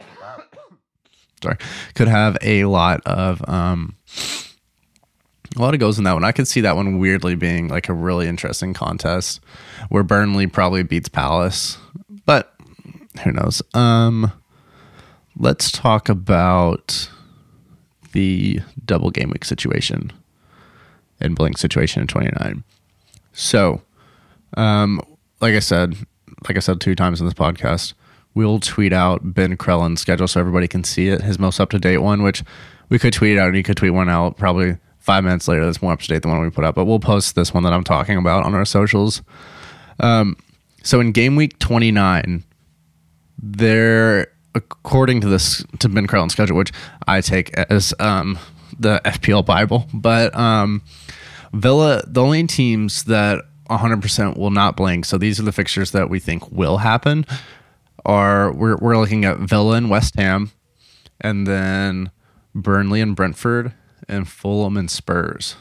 sorry 1.40 1.56
could 1.94 2.08
have 2.08 2.36
a 2.42 2.64
lot 2.64 3.00
of 3.06 3.48
um 3.48 3.94
a 5.56 5.60
lot 5.60 5.74
of 5.74 5.80
goes 5.80 5.98
in 5.98 6.04
that 6.04 6.12
one. 6.12 6.24
I 6.24 6.32
could 6.32 6.46
see 6.46 6.60
that 6.60 6.76
one 6.76 6.98
weirdly 6.98 7.34
being 7.34 7.68
like 7.68 7.88
a 7.88 7.92
really 7.92 8.28
interesting 8.28 8.72
contest 8.72 9.40
where 9.88 10.02
Burnley 10.02 10.46
probably 10.46 10.82
beats 10.82 11.08
Palace, 11.08 11.76
but 12.24 12.54
who 13.24 13.32
knows? 13.32 13.60
Um, 13.74 14.32
let's 15.36 15.72
talk 15.72 16.08
about 16.08 17.10
the 18.12 18.60
double 18.84 19.10
game 19.10 19.30
week 19.30 19.44
situation 19.44 20.12
and 21.20 21.36
blink 21.36 21.58
situation 21.58 22.02
in 22.02 22.06
29. 22.06 22.64
So, 23.32 23.82
um, 24.56 25.00
like 25.40 25.54
I 25.54 25.60
said, 25.60 25.96
like 26.48 26.56
I 26.56 26.60
said 26.60 26.80
two 26.80 26.94
times 26.94 27.20
in 27.20 27.26
this 27.26 27.34
podcast, 27.34 27.94
we'll 28.34 28.60
tweet 28.60 28.92
out 28.92 29.34
Ben 29.34 29.56
Crellin's 29.56 30.00
schedule 30.00 30.28
so 30.28 30.40
everybody 30.40 30.68
can 30.68 30.84
see 30.84 31.08
it, 31.08 31.22
his 31.22 31.38
most 31.38 31.60
up 31.60 31.70
to 31.70 31.78
date 31.78 31.98
one, 31.98 32.22
which 32.22 32.44
we 32.88 32.98
could 32.98 33.12
tweet 33.12 33.38
out 33.38 33.48
and 33.48 33.56
he 33.56 33.62
could 33.62 33.76
tweet 33.76 33.92
one 33.92 34.08
out 34.08 34.36
probably 34.36 34.76
five 35.10 35.24
minutes 35.24 35.48
later 35.48 35.66
that's 35.66 35.82
more 35.82 35.90
up 35.90 35.98
to 35.98 36.06
date 36.06 36.22
than 36.22 36.30
the 36.30 36.36
one 36.36 36.44
we 36.44 36.50
put 36.50 36.64
up. 36.64 36.76
But 36.76 36.84
we'll 36.84 37.00
post 37.00 37.34
this 37.34 37.52
one 37.52 37.64
that 37.64 37.72
I'm 37.72 37.82
talking 37.82 38.16
about 38.16 38.44
on 38.44 38.54
our 38.54 38.64
socials. 38.64 39.22
Um, 39.98 40.36
so 40.84 41.00
in 41.00 41.10
game 41.10 41.34
week 41.34 41.58
29, 41.58 42.44
there, 43.36 44.28
according 44.54 45.20
to 45.22 45.28
this, 45.28 45.64
to 45.80 45.88
Ben 45.88 46.06
Crellin's 46.06 46.32
schedule, 46.32 46.56
which 46.56 46.70
I 47.08 47.22
take 47.22 47.52
as 47.58 47.92
um, 47.98 48.38
the 48.78 49.00
FPL 49.04 49.44
Bible, 49.44 49.88
but 49.92 50.32
um, 50.36 50.80
Villa, 51.52 52.04
the 52.06 52.22
only 52.22 52.46
teams 52.46 53.02
that 53.04 53.42
100% 53.68 54.36
will 54.36 54.50
not 54.50 54.76
blink. 54.76 55.06
So 55.06 55.18
these 55.18 55.40
are 55.40 55.42
the 55.42 55.50
fixtures 55.50 55.90
that 55.90 56.08
we 56.08 56.20
think 56.20 56.52
will 56.52 56.76
happen. 56.76 57.26
Are 58.04 58.52
we're 58.52 58.76
we're 58.76 58.96
looking 58.96 59.24
at 59.24 59.38
Villa 59.38 59.74
and 59.74 59.90
West 59.90 60.14
Ham, 60.14 60.52
and 61.20 61.48
then 61.48 62.12
Burnley 62.54 63.00
and 63.00 63.16
Brentford, 63.16 63.74
and 64.10 64.28
Fulham 64.28 64.76
and 64.76 64.90
Spurs. 64.90 65.56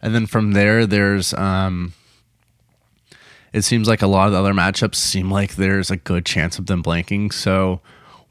And 0.00 0.14
then 0.14 0.26
from 0.26 0.52
there, 0.52 0.86
there's 0.86 1.34
um, 1.34 1.94
it 3.52 3.62
seems 3.62 3.88
like 3.88 4.02
a 4.02 4.06
lot 4.06 4.26
of 4.26 4.32
the 4.32 4.38
other 4.38 4.52
matchups 4.52 4.96
seem 4.96 5.30
like 5.30 5.56
there's 5.56 5.90
a 5.90 5.96
good 5.96 6.26
chance 6.26 6.58
of 6.58 6.66
them 6.66 6.82
blanking. 6.82 7.32
So 7.32 7.80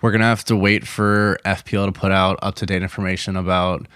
we're 0.01 0.11
gonna 0.11 0.25
have 0.25 0.45
to 0.45 0.55
wait 0.55 0.87
for 0.87 1.39
FPL 1.43 1.87
to 1.87 1.91
put 1.91 2.11
out 2.11 2.39
up 2.41 2.55
to 2.55 2.65
date 2.65 2.83
information 2.83 3.35
about 3.35 3.87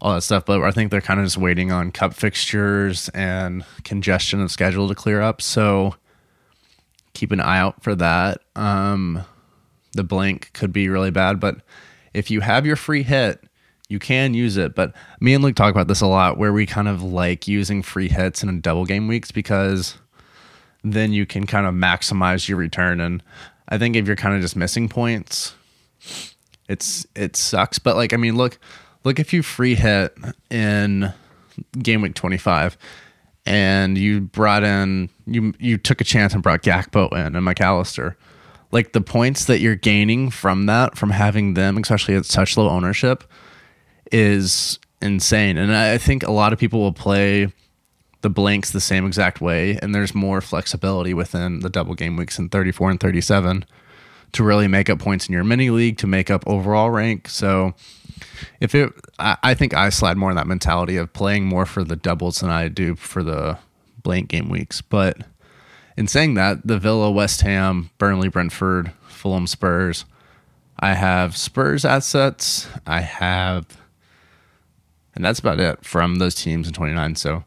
all 0.00 0.14
that 0.14 0.22
stuff. 0.22 0.44
But 0.44 0.62
I 0.62 0.72
think 0.72 0.90
they're 0.90 1.00
kind 1.00 1.20
of 1.20 1.26
just 1.26 1.38
waiting 1.38 1.70
on 1.70 1.92
cup 1.92 2.12
fixtures 2.12 3.08
and 3.10 3.64
congestion 3.84 4.40
of 4.40 4.50
schedule 4.50 4.88
to 4.88 4.94
clear 4.94 5.22
up. 5.22 5.40
So 5.40 5.94
keep 7.14 7.30
an 7.30 7.40
eye 7.40 7.58
out 7.58 7.82
for 7.82 7.94
that. 7.94 8.42
Um, 8.56 9.24
the 9.92 10.04
blank 10.04 10.50
could 10.52 10.72
be 10.72 10.88
really 10.88 11.12
bad, 11.12 11.38
but 11.38 11.58
if 12.12 12.30
you 12.30 12.40
have 12.40 12.66
your 12.66 12.76
free 12.76 13.04
hit, 13.04 13.44
you 13.88 13.98
can 13.98 14.34
use 14.34 14.56
it. 14.56 14.74
But 14.74 14.94
me 15.20 15.34
and 15.34 15.44
Luke 15.44 15.56
talk 15.56 15.70
about 15.70 15.88
this 15.88 16.00
a 16.00 16.06
lot, 16.06 16.38
where 16.38 16.52
we 16.52 16.66
kind 16.66 16.88
of 16.88 17.02
like 17.02 17.46
using 17.46 17.82
free 17.82 18.08
hits 18.08 18.42
in 18.42 18.60
double 18.60 18.84
game 18.84 19.08
weeks 19.08 19.30
because 19.30 19.96
then 20.82 21.12
you 21.12 21.26
can 21.26 21.46
kind 21.46 21.66
of 21.66 21.74
maximize 21.74 22.48
your 22.48 22.58
return. 22.58 23.00
And 23.00 23.22
I 23.68 23.78
think 23.78 23.96
if 23.96 24.06
you're 24.06 24.16
kind 24.16 24.34
of 24.34 24.42
just 24.42 24.56
missing 24.56 24.88
points, 24.88 25.54
it's 26.68 27.06
it 27.14 27.36
sucks. 27.36 27.78
But 27.78 27.96
like, 27.96 28.12
I 28.12 28.16
mean, 28.16 28.36
look 28.36 28.58
look 29.04 29.18
if 29.18 29.32
you 29.32 29.42
free 29.42 29.74
hit 29.74 30.16
in 30.50 31.12
game 31.78 32.02
week 32.02 32.14
25 32.14 32.76
and 33.46 33.96
you 33.96 34.20
brought 34.20 34.64
in 34.64 35.08
you 35.26 35.54
you 35.58 35.78
took 35.78 36.00
a 36.00 36.04
chance 36.04 36.34
and 36.34 36.42
brought 36.42 36.62
Gakpo 36.62 37.12
in 37.12 37.36
and 37.36 37.44
Mac 37.44 37.60
Allister. 37.60 38.16
Like 38.72 38.92
the 38.92 39.00
points 39.00 39.44
that 39.44 39.60
you're 39.60 39.76
gaining 39.76 40.30
from 40.30 40.66
that, 40.66 40.98
from 40.98 41.10
having 41.10 41.54
them, 41.54 41.76
especially 41.76 42.16
at 42.16 42.24
such 42.24 42.56
low 42.56 42.68
ownership, 42.68 43.22
is 44.12 44.78
insane. 45.00 45.58
And 45.58 45.74
I 45.74 45.98
think 45.98 46.22
a 46.22 46.30
lot 46.30 46.52
of 46.52 46.58
people 46.58 46.80
will 46.80 46.92
play 46.92 47.52
the 48.22 48.30
blanks 48.30 48.70
the 48.70 48.80
same 48.80 49.06
exact 49.06 49.40
way, 49.40 49.78
and 49.82 49.94
there's 49.94 50.14
more 50.14 50.40
flexibility 50.40 51.12
within 51.12 51.60
the 51.60 51.68
double 51.68 51.94
game 51.94 52.16
weeks 52.16 52.38
in 52.38 52.48
34 52.48 52.92
and 52.92 53.00
37 53.00 53.66
to 54.32 54.42
really 54.42 54.66
make 54.66 54.88
up 54.90 54.98
points 54.98 55.28
in 55.28 55.32
your 55.32 55.44
mini 55.44 55.70
league 55.70 55.98
to 55.98 56.06
make 56.06 56.30
up 56.30 56.42
overall 56.46 56.90
rank. 56.90 57.28
So 57.28 57.74
if 58.60 58.74
it, 58.74 58.92
I, 59.18 59.36
I 59.42 59.54
think 59.54 59.74
I 59.74 59.90
slide 59.90 60.16
more 60.16 60.30
in 60.30 60.36
that 60.36 60.46
mentality 60.46 60.96
of 60.96 61.12
playing 61.12 61.44
more 61.44 61.66
for 61.66 61.84
the 61.84 61.96
doubles 61.96 62.40
than 62.40 62.50
I 62.50 62.68
do 62.68 62.96
for 62.96 63.22
the 63.22 63.58
blank 64.02 64.28
game 64.28 64.48
weeks. 64.48 64.80
But 64.80 65.18
in 65.96 66.08
saying 66.08 66.34
that, 66.34 66.66
the 66.66 66.78
Villa, 66.78 67.10
West 67.10 67.42
Ham, 67.42 67.90
Burnley, 67.98 68.28
Brentford, 68.28 68.92
Fulham, 69.06 69.46
Spurs, 69.46 70.04
I 70.78 70.94
have 70.94 71.36
Spurs 71.36 71.84
assets. 71.84 72.68
I 72.86 73.02
have, 73.02 73.66
and 75.14 75.24
that's 75.24 75.38
about 75.38 75.60
it 75.60 75.84
from 75.84 76.16
those 76.16 76.34
teams 76.34 76.66
in 76.66 76.74
29. 76.74 77.16
So 77.16 77.44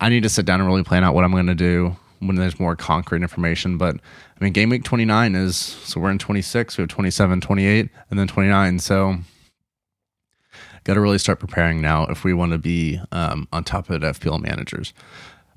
I 0.00 0.08
need 0.08 0.22
to 0.22 0.28
sit 0.28 0.46
down 0.46 0.60
and 0.60 0.68
really 0.68 0.82
plan 0.82 1.04
out 1.04 1.14
what 1.14 1.24
I'm 1.24 1.30
going 1.30 1.46
to 1.46 1.54
do 1.54 1.96
when 2.20 2.36
there's 2.36 2.58
more 2.58 2.76
concrete 2.76 3.22
information. 3.22 3.78
But 3.78 3.96
I 3.96 4.44
mean, 4.44 4.52
game 4.52 4.70
week 4.70 4.84
29 4.84 5.34
is, 5.34 5.56
so 5.56 6.00
we're 6.00 6.10
in 6.10 6.18
26, 6.18 6.76
we 6.78 6.82
have 6.82 6.88
27, 6.88 7.40
28, 7.40 7.88
and 8.10 8.18
then 8.18 8.26
29. 8.26 8.78
So 8.78 9.16
got 10.84 10.94
to 10.94 11.00
really 11.00 11.18
start 11.18 11.38
preparing 11.40 11.80
now 11.80 12.06
if 12.06 12.24
we 12.24 12.34
want 12.34 12.52
to 12.52 12.58
be 12.58 13.00
um, 13.12 13.48
on 13.52 13.64
top 13.64 13.88
of 13.90 14.02
it 14.02 14.06
FPL 14.06 14.40
managers. 14.40 14.92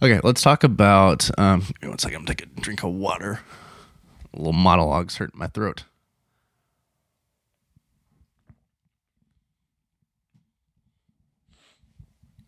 Okay, 0.01 0.19
let's 0.23 0.41
talk 0.41 0.63
about. 0.63 1.29
Um, 1.39 1.63
one 1.81 1.97
second, 1.97 2.17
I'm 2.17 2.25
taking 2.25 2.51
a 2.55 2.61
drink 2.61 2.83
of 2.83 2.91
water. 2.93 3.39
Little 4.33 4.53
monologues 4.53 5.17
hurting 5.17 5.39
my 5.39 5.47
throat. 5.47 5.85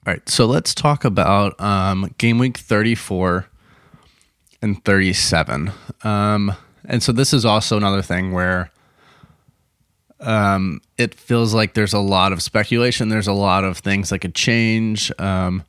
All 0.09 0.15
right, 0.15 0.27
so 0.27 0.47
let's 0.47 0.73
talk 0.73 1.05
about 1.05 1.61
um, 1.61 2.15
game 2.17 2.39
week 2.39 2.57
34 2.57 3.45
and 4.59 4.83
37. 4.83 5.71
Um, 6.03 6.51
and 6.83 7.03
so 7.03 7.11
this 7.11 7.31
is 7.31 7.45
also 7.45 7.77
another 7.77 8.01
thing 8.01 8.31
where 8.31 8.71
um, 10.19 10.81
it 10.97 11.13
feels 11.13 11.53
like 11.53 11.75
there's 11.75 11.93
a 11.93 11.99
lot 11.99 12.33
of 12.33 12.41
speculation. 12.41 13.09
There's 13.09 13.27
a 13.27 13.33
lot 13.33 13.63
of 13.63 13.77
things 13.77 14.09
that 14.09 14.17
could 14.17 14.33
change. 14.33 15.11
Um, 15.19 15.63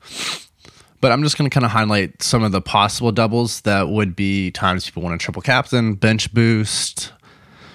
but 1.03 1.12
I'm 1.12 1.22
just 1.22 1.37
going 1.37 1.50
to 1.50 1.53
kind 1.53 1.66
of 1.66 1.72
highlight 1.72 2.22
some 2.22 2.42
of 2.42 2.50
the 2.50 2.62
possible 2.62 3.12
doubles 3.12 3.61
that 3.61 3.90
would 3.90 4.16
be 4.16 4.50
times 4.53 4.87
people 4.87 5.03
want 5.03 5.14
a 5.14 5.18
triple 5.18 5.42
captain, 5.42 5.96
bench 5.96 6.33
boost, 6.33 7.12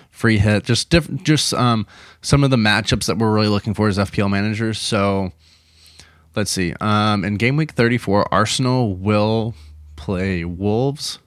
free 0.10 0.40
hit, 0.40 0.64
just 0.64 0.90
different, 0.90 1.26
just 1.26 1.54
um, 1.54 1.86
some 2.24 2.44
of 2.44 2.50
the 2.50 2.58
matchups 2.58 3.06
that 3.06 3.20
we're 3.20 3.32
really 3.32 3.50
looking 3.50 3.76
for 3.76 3.88
as 3.88 4.00
FPL 4.00 4.32
managers. 4.32 4.80
So 4.80 5.32
let's 6.36 6.52
see. 6.52 6.74
Um, 6.82 7.24
in 7.24 7.36
game 7.36 7.58
week 7.58 7.72
34, 7.72 8.34
Arsenal 8.34 8.96
will 8.96 9.56
play 9.96 10.44
Wolves 10.46 11.20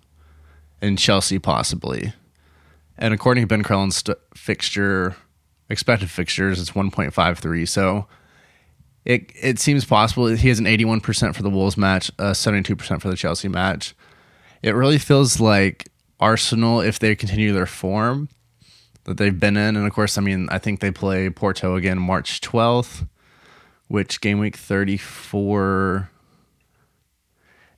and 0.81 0.99
Chelsea 0.99 1.39
possibly. 1.39 2.13
And 2.97 3.15
according 3.15 3.43
to 3.43 3.47
Ben 3.47 3.63
Crellin's 3.63 3.97
st- 3.97 4.19
fixture 4.35 5.17
expected 5.69 6.11
fixtures, 6.11 6.61
it's 6.61 6.73
1.53. 6.73 7.69
So 7.69 8.07
it 9.05 9.33
it 9.41 9.59
seems 9.59 9.85
possible. 9.85 10.27
He 10.27 10.49
has 10.49 10.59
an 10.59 10.67
81% 10.67 11.35
for 11.35 11.43
the 11.43 11.51
Wolves 11.51 11.77
match, 11.77 12.11
uh, 12.19 12.33
72% 12.33 13.01
for 13.01 13.09
the 13.09 13.17
Chelsea 13.17 13.49
match. 13.49 13.95
It 14.63 14.75
really 14.75 14.99
feels 14.99 15.41
like 15.41 15.89
Arsenal, 16.21 16.81
if 16.81 16.99
they 16.99 17.15
continue 17.15 17.53
their 17.53 17.67
form 17.67 18.29
that 19.05 19.17
they've 19.17 19.39
been 19.39 19.57
in, 19.57 19.77
and 19.77 19.87
of 19.87 19.93
course, 19.93 20.19
I 20.19 20.21
mean, 20.21 20.49
I 20.51 20.59
think 20.59 20.81
they 20.81 20.91
play 20.91 21.31
Porto 21.31 21.77
again 21.77 21.99
March 21.99 22.41
12th, 22.41 23.07
which 23.89 24.21
game 24.21 24.39
week 24.39 24.57
34 24.57 26.11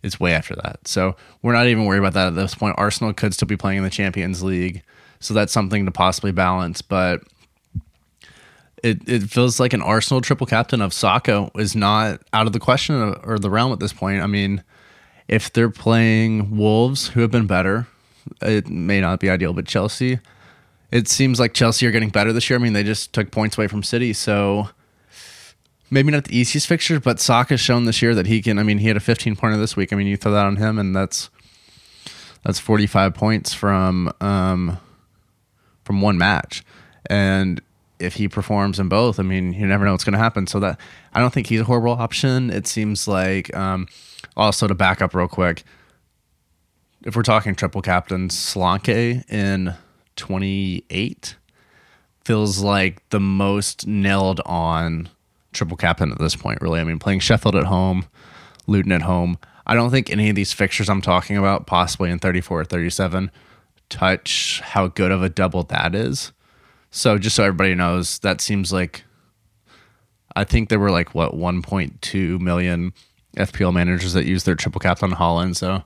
is 0.03 0.19
way 0.19 0.33
after 0.33 0.55
that. 0.57 0.87
So 0.87 1.17
we're 1.43 1.53
not 1.53 1.67
even 1.67 1.85
worried 1.85 1.99
about 1.99 2.15
that 2.15 2.29
at 2.29 2.35
this 2.35 2.55
point. 2.55 2.75
Arsenal 2.79 3.13
could 3.13 3.35
still 3.35 3.49
be 3.49 3.57
playing 3.57 3.79
in 3.79 3.85
the 3.85 3.91
Champions 3.91 4.43
League, 4.43 4.83
so 5.21 5.35
that's 5.35 5.53
something 5.53 5.85
to 5.85 5.91
possibly 5.91 6.33
balance, 6.33 6.83
but 6.83 7.23
it, 8.83 9.07
it 9.09 9.23
feels 9.25 9.61
like 9.61 9.73
an 9.73 9.83
Arsenal 9.83 10.21
triple 10.21 10.47
captain 10.47 10.81
of 10.81 10.93
Saka 10.93 11.51
is 11.57 11.77
not 11.77 12.21
out 12.33 12.47
of 12.47 12.53
the 12.53 12.61
question 12.61 13.15
or 13.25 13.39
the 13.39 13.51
realm 13.51 13.73
at 13.73 13.81
this 13.81 13.93
point. 13.93 14.23
I 14.23 14.27
mean, 14.27 14.65
if 15.29 15.53
they're 15.53 15.71
playing 15.71 16.57
Wolves, 16.57 17.09
who 17.09 17.21
have 17.21 17.31
been 17.31 17.47
better, 17.47 17.87
it 18.41 18.69
may 18.69 19.01
not 19.01 19.21
be 19.21 19.29
ideal, 19.29 19.53
but 19.53 19.67
Chelsea, 19.67 20.19
it 20.91 21.09
seems 21.09 21.39
like 21.39 21.53
Chelsea 21.53 21.87
are 21.87 21.91
getting 21.91 22.09
better 22.09 22.33
this 22.33 22.49
year. 22.49 22.59
I 22.59 22.63
mean, 22.63 22.73
they 22.73 22.83
just 22.83 23.13
took 23.13 23.31
points 23.31 23.57
away 23.59 23.69
from 23.69 23.83
City, 23.83 24.13
so 24.13 24.71
maybe 25.91 26.11
not 26.11 26.25
the 26.25 26.37
easiest 26.37 26.67
fixture, 26.67 27.01
but 27.01 27.21
Saka 27.21 27.55
has 27.55 27.61
shown 27.61 27.85
this 27.85 28.01
year 28.01 28.15
that 28.15 28.27
he 28.27 28.41
can. 28.41 28.59
I 28.59 28.63
mean, 28.63 28.79
he 28.79 28.89
had 28.89 28.97
a 28.97 29.01
15 29.01 29.37
pointer 29.37 29.57
this 29.59 29.77
week. 29.77 29.93
I 29.93 29.97
mean, 29.97 30.07
you 30.07 30.17
throw 30.17 30.33
that 30.33 30.47
on 30.47 30.57
him, 30.57 30.79
and 30.79 30.95
that's 30.95 31.31
that's 32.45 32.59
45 32.59 33.15
points 33.15 33.53
from 33.53 34.13
um, 34.21 34.79
from 35.85 36.01
one 36.01 36.17
match, 36.19 36.65
and 37.07 37.61
if 37.99 38.15
he 38.15 38.29
performs 38.29 38.81
in 38.81 38.89
both, 38.89 39.21
I 39.21 39.23
mean, 39.23 39.53
you 39.53 39.67
never 39.67 39.85
know 39.85 39.93
what's 39.93 40.05
going 40.05 40.15
to 40.15 40.19
happen. 40.19 40.47
So 40.47 40.59
that 40.61 40.81
I 41.13 41.21
don't 41.21 41.33
think 41.33 41.49
he's 41.49 41.61
a 41.61 41.65
horrible 41.65 41.93
option. 41.93 42.51
It 42.51 42.67
seems 42.67 43.07
like 43.07 43.55
um, 43.55 43.89
also 44.37 44.67
to 44.67 44.75
back 44.75 45.03
up 45.03 45.15
real 45.15 45.29
quick, 45.29 45.65
if 47.05 47.15
we're 47.17 47.23
talking 47.23 47.55
triple 47.55 47.83
captain, 47.83 48.29
Solanke 48.29 49.29
in 49.31 49.75
28 50.17 51.37
feels 52.25 52.61
like 52.61 53.09
the 53.11 53.21
most 53.21 53.87
nailed 53.87 54.41
on 54.47 55.09
triple 55.53 55.77
captain 55.77 56.13
at 56.13 56.19
this 56.19 56.37
point, 56.37 56.61
really. 56.61 56.81
I 56.81 56.85
mean, 56.85 56.99
playing 56.99 57.21
Sheffield 57.21 57.57
at 57.57 57.65
home, 57.65 58.07
Luton 58.67 58.93
at 58.93 59.03
home. 59.03 59.39
I 59.67 59.75
don't 59.75 59.91
think 59.91 60.11
any 60.11 60.29
of 60.31 60.37
these 60.37 60.53
fixtures 60.53 60.89
I'm 60.89 61.03
talking 61.03 61.37
about, 61.37 61.67
possibly 61.67 62.11
in 62.11 62.19
34 62.19 62.61
or 62.61 62.65
37, 62.65 63.31
touch 63.89 64.61
how 64.63 64.89
good 64.89 65.13
of 65.13 65.23
a 65.23 65.29
double 65.29 65.63
that 65.65 65.95
is. 65.95 66.33
So 66.91 67.19
just 67.19 67.37
so 67.37 67.45
everybody 67.45 67.75
knows, 67.75 68.19
that 68.21 68.41
seems 68.41 68.73
like 68.73 69.05
I 70.35 70.45
think 70.45 70.69
there 70.69 70.79
were 70.79 70.91
like 70.91 71.15
what 71.15 71.35
1.2 71.35 72.41
million 72.41 72.93
FPL 73.37 73.73
managers 73.73 74.13
that 74.15 74.27
use 74.27 74.45
their 74.45 74.55
triple 74.55 74.81
cap 74.81 75.03
on 75.03 75.13
Haaland. 75.13 75.57
So 75.57 75.83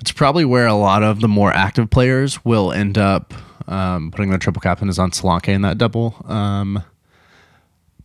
it's 0.00 0.12
probably 0.12 0.44
where 0.44 0.66
a 0.66 0.74
lot 0.74 1.02
of 1.02 1.20
the 1.20 1.28
more 1.28 1.52
active 1.52 1.90
players 1.90 2.44
will 2.44 2.72
end 2.72 2.98
up 2.98 3.34
um, 3.68 4.10
putting 4.10 4.30
their 4.30 4.38
triple 4.38 4.60
captain 4.60 4.88
is 4.88 4.98
on 4.98 5.12
Solanke 5.12 5.48
in 5.48 5.62
that 5.62 5.78
double. 5.78 6.16
Um, 6.26 6.82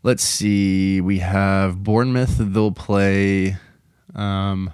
let's 0.06 0.24
see. 0.24 1.02
We 1.02 1.18
have 1.18 1.84
Bournemouth. 1.84 2.38
They'll 2.38 2.72
play. 2.72 3.58
Um, 4.14 4.72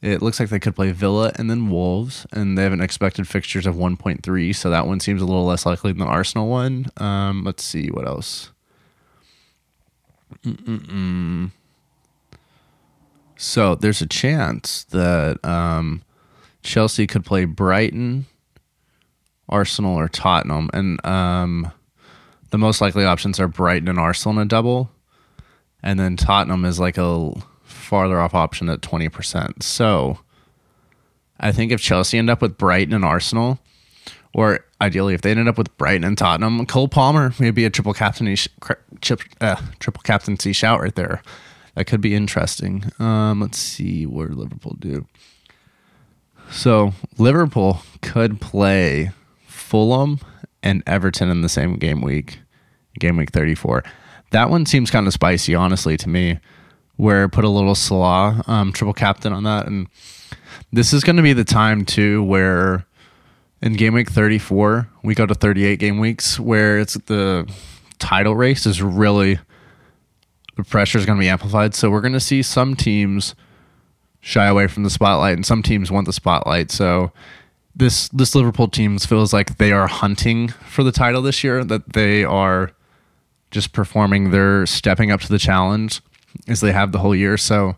it 0.00 0.22
looks 0.22 0.38
like 0.38 0.48
they 0.48 0.60
could 0.60 0.76
play 0.76 0.92
Villa 0.92 1.32
and 1.34 1.50
then 1.50 1.68
Wolves, 1.68 2.26
and 2.32 2.56
they 2.56 2.62
have 2.62 2.72
an 2.72 2.80
expected 2.80 3.28
fixtures 3.28 3.66
of 3.66 3.74
1.3, 3.74 4.54
so 4.54 4.70
that 4.70 4.86
one 4.86 5.00
seems 5.00 5.20
a 5.20 5.26
little 5.26 5.44
less 5.44 5.66
likely 5.66 5.92
than 5.92 5.98
the 5.98 6.06
Arsenal 6.06 6.48
one. 6.48 6.86
Um, 6.96 7.44
let's 7.44 7.62
see 7.62 7.88
what 7.88 8.06
else. 8.06 8.52
Mm-mm-mm. 10.46 11.50
So 13.36 13.74
there's 13.74 14.00
a 14.00 14.06
chance 14.06 14.84
that 14.84 15.44
um, 15.44 16.02
Chelsea 16.62 17.06
could 17.06 17.24
play 17.24 17.44
Brighton, 17.44 18.26
Arsenal, 19.48 19.98
or 19.98 20.08
Tottenham, 20.08 20.70
and 20.72 21.04
um, 21.04 21.72
the 22.50 22.58
most 22.58 22.80
likely 22.80 23.04
options 23.04 23.40
are 23.40 23.48
Brighton 23.48 23.88
and 23.88 23.98
Arsenal 23.98 24.38
in 24.38 24.46
a 24.46 24.48
double, 24.48 24.90
and 25.82 25.98
then 25.98 26.16
Tottenham 26.16 26.64
is 26.64 26.78
like 26.78 26.98
a 26.98 27.32
farther 27.62 28.20
off 28.20 28.34
option 28.34 28.68
at 28.68 28.80
20%. 28.80 29.62
So 29.62 30.18
I 31.38 31.52
think 31.52 31.72
if 31.72 31.80
Chelsea 31.80 32.18
end 32.18 32.30
up 32.30 32.42
with 32.42 32.58
Brighton 32.58 32.94
and 32.94 33.04
Arsenal, 33.04 33.58
or 34.34 34.64
ideally 34.80 35.14
if 35.14 35.22
they 35.22 35.30
ended 35.30 35.48
up 35.48 35.58
with 35.58 35.76
Brighton 35.76 36.04
and 36.04 36.18
Tottenham, 36.18 36.64
Cole 36.66 36.88
Palmer 36.88 37.32
maybe 37.38 37.64
a 37.64 37.70
triple 37.70 37.94
captaincy, 37.94 38.50
uh, 39.40 39.56
triple 39.78 40.02
captaincy 40.02 40.52
shout 40.52 40.80
right 40.80 40.94
there. 40.94 41.22
That 41.74 41.86
could 41.86 42.00
be 42.00 42.14
interesting. 42.14 42.84
Um, 42.98 43.40
let's 43.40 43.58
see 43.58 44.04
what 44.06 44.30
Liverpool 44.30 44.76
do. 44.78 45.06
So 46.50 46.94
Liverpool 47.16 47.82
could 48.02 48.40
play 48.40 49.12
Fulham 49.46 50.18
and 50.62 50.82
Everton 50.86 51.30
in 51.30 51.42
the 51.42 51.48
same 51.48 51.76
game 51.76 52.00
week, 52.00 52.40
game 52.98 53.16
week 53.16 53.30
34. 53.30 53.82
That 54.30 54.50
one 54.50 54.66
seems 54.66 54.90
kind 54.90 55.06
of 55.06 55.12
spicy, 55.12 55.54
honestly, 55.54 55.96
to 55.96 56.08
me 56.08 56.38
where 56.96 57.28
put 57.28 57.44
a 57.44 57.48
little 57.48 57.74
Salah 57.74 58.42
um, 58.46 58.72
triple 58.72 58.92
captain 58.92 59.32
on 59.32 59.44
that. 59.44 59.66
And 59.66 59.88
this 60.72 60.92
is 60.92 61.02
going 61.02 61.16
to 61.16 61.22
be 61.22 61.32
the 61.32 61.44
time 61.44 61.84
too 61.84 62.22
where 62.22 62.84
in 63.62 63.72
game 63.74 63.94
week 63.94 64.10
34 64.10 64.88
we 65.02 65.14
go 65.14 65.26
to 65.26 65.34
38 65.34 65.78
game 65.78 65.98
weeks 65.98 66.38
where 66.38 66.78
it's 66.78 66.94
the 66.94 67.50
title 67.98 68.36
race 68.36 68.66
is 68.66 68.82
really 68.82 69.38
the 70.56 70.64
pressure 70.64 70.98
is 70.98 71.06
going 71.06 71.18
to 71.18 71.20
be 71.22 71.28
amplified. 71.28 71.74
So 71.74 71.90
we're 71.90 72.00
going 72.02 72.12
to 72.12 72.20
see 72.20 72.42
some 72.42 72.76
teams 72.76 73.34
shy 74.20 74.46
away 74.46 74.66
from 74.66 74.82
the 74.82 74.90
spotlight 74.90 75.34
and 75.34 75.46
some 75.46 75.62
teams 75.62 75.90
want 75.90 76.06
the 76.06 76.12
spotlight. 76.12 76.70
So 76.70 77.12
this 77.74 78.08
this 78.08 78.34
Liverpool 78.34 78.68
team 78.68 78.98
feels 78.98 79.32
like 79.32 79.58
they 79.58 79.72
are 79.72 79.86
hunting 79.86 80.48
for 80.48 80.82
the 80.82 80.92
title 80.92 81.22
this 81.22 81.44
year. 81.44 81.64
That 81.64 81.92
they 81.92 82.24
are 82.24 82.72
just 83.50 83.72
performing. 83.72 84.30
They're 84.30 84.66
stepping 84.66 85.10
up 85.10 85.20
to 85.22 85.28
the 85.28 85.38
challenge 85.38 86.00
as 86.48 86.60
they 86.60 86.72
have 86.72 86.92
the 86.92 86.98
whole 86.98 87.14
year. 87.14 87.36
So 87.36 87.76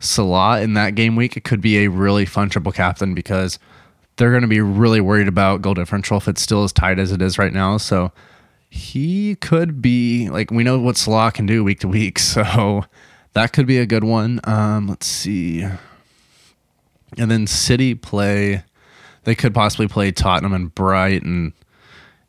Salah 0.00 0.60
in 0.60 0.74
that 0.74 0.94
game 0.94 1.16
week, 1.16 1.36
it 1.36 1.44
could 1.44 1.60
be 1.60 1.84
a 1.84 1.90
really 1.90 2.26
fun 2.26 2.48
triple 2.48 2.72
captain 2.72 3.14
because 3.14 3.58
they're 4.16 4.30
going 4.30 4.42
to 4.42 4.48
be 4.48 4.60
really 4.60 5.00
worried 5.00 5.28
about 5.28 5.62
goal 5.62 5.74
differential 5.74 6.16
if 6.16 6.28
it's 6.28 6.42
still 6.42 6.62
as 6.62 6.72
tight 6.72 6.98
as 6.98 7.10
it 7.10 7.20
is 7.20 7.38
right 7.38 7.52
now. 7.52 7.76
So 7.76 8.12
he 8.70 9.36
could 9.36 9.80
be 9.80 10.28
like 10.30 10.50
we 10.50 10.64
know 10.64 10.78
what 10.78 10.96
Salah 10.96 11.32
can 11.32 11.46
do 11.46 11.62
week 11.64 11.80
to 11.80 11.88
week, 11.88 12.18
so 12.20 12.84
that 13.32 13.52
could 13.52 13.66
be 13.66 13.78
a 13.78 13.86
good 13.86 14.04
one. 14.04 14.40
Um, 14.44 14.88
let's 14.88 15.06
see, 15.06 15.62
and 15.62 17.30
then 17.30 17.46
City 17.46 17.94
play. 17.94 18.64
They 19.24 19.34
could 19.34 19.54
possibly 19.54 19.88
play 19.88 20.12
Tottenham 20.12 20.52
and 20.52 20.74
Brighton 20.74 21.52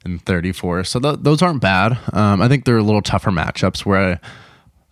in 0.06 0.20
34. 0.20 0.86
So 0.86 1.00
th- 1.00 1.20
those 1.22 1.42
aren't 1.42 1.62
bad. 1.62 1.98
Um, 2.14 2.42
I 2.42 2.48
think 2.48 2.66
they're 2.66 2.78
a 2.78 2.84
little 2.84 3.02
tougher 3.02 3.32
matchups 3.32 3.86
where. 3.86 4.00
I, 4.00 4.20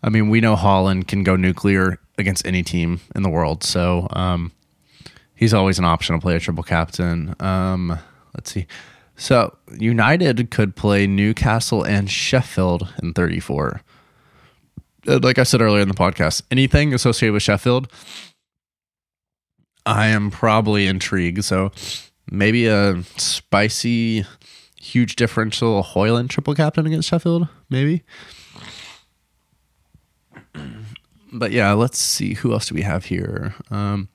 I 0.04 0.10
mean, 0.10 0.30
we 0.30 0.42
know 0.42 0.56
Haaland 0.56 1.08
can 1.08 1.24
go 1.24 1.38
nuclear 1.38 1.98
against 2.18 2.46
any 2.46 2.62
team 2.62 3.00
in 3.16 3.24
the 3.24 3.30
world, 3.30 3.64
so 3.64 4.08
um, 4.12 4.52
he's 5.34 5.54
always 5.54 5.80
an 5.80 5.86
option 5.86 6.16
to 6.16 6.22
play 6.22 6.36
a 6.36 6.40
triple 6.42 6.64
captain. 6.64 7.34
Um, 7.40 7.98
let's 8.36 8.52
see. 8.52 8.68
So 9.16 9.56
United 9.78 10.52
could 10.52 10.76
play 10.76 11.08
Newcastle 11.08 11.84
and 11.84 12.12
Sheffield 12.12 12.94
in 13.02 13.14
34. 13.14 13.82
Uh, 15.08 15.20
like 15.22 15.38
I 15.38 15.44
said 15.44 15.62
earlier 15.62 15.82
in 15.82 15.88
the 15.88 15.94
podcast, 15.94 16.42
anything 16.52 16.94
associated 16.94 17.34
with 17.34 17.44
Sheffield, 17.44 17.90
I 19.86 20.08
am 20.08 20.32
probably 20.32 20.88
intrigued. 20.88 21.44
So 21.44 21.72
maybe 22.30 22.68
a 22.68 23.04
spicy, 23.18 24.26
huge 24.80 25.16
differential 25.16 25.84
Højlund 25.84 26.30
triple 26.30 26.56
captain 26.56 26.86
against 26.86 27.10
Sheffield, 27.10 27.48
maybe 27.70 28.04
but 31.34 31.52
yeah, 31.52 31.74
let's 31.74 31.98
see 31.98 32.36
who 32.36 32.54
else 32.54 32.68
do 32.68 32.76
we 32.76 32.82
have 32.82 33.06
here. 33.06 33.56
Um, 33.72 34.10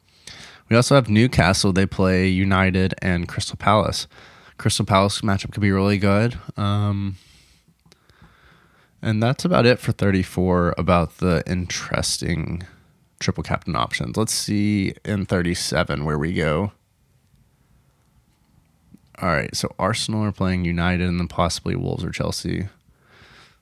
we 0.69 0.77
also 0.77 0.95
have 0.95 1.09
Newcastle. 1.09 1.73
They 1.73 1.87
play 1.87 2.29
United 2.29 2.95
and 3.01 3.27
Crystal 3.29 3.57
Palace. 3.57 4.07
Crystal 4.59 4.85
Palace 4.85 5.21
matchup 5.23 5.53
could 5.53 5.63
be 5.63 5.73
really 5.73 5.99
good. 5.99 6.39
Um, 6.57 7.17
and 9.01 9.23
that's 9.23 9.45
about 9.45 9.67
it 9.67 9.79
for 9.79 9.93
34 9.93 10.75
about 10.77 11.19
the 11.19 11.43
interesting 11.47 12.67
triple 13.19 13.43
captain 13.43 13.77
options. 13.77 14.17
Let's 14.17 14.35
see 14.35 14.95
in 15.05 15.27
37 15.27 16.05
where 16.05 16.19
we 16.19 16.33
go. 16.33 16.73
All 19.21 19.29
right, 19.29 19.55
so 19.55 19.75
Arsenal 19.79 20.23
are 20.25 20.33
playing 20.33 20.65
United 20.65 21.09
and 21.09 21.19
then 21.19 21.29
possibly 21.29 21.75
Wolves 21.75 22.05
or 22.05 22.11
Chelsea. 22.11 22.69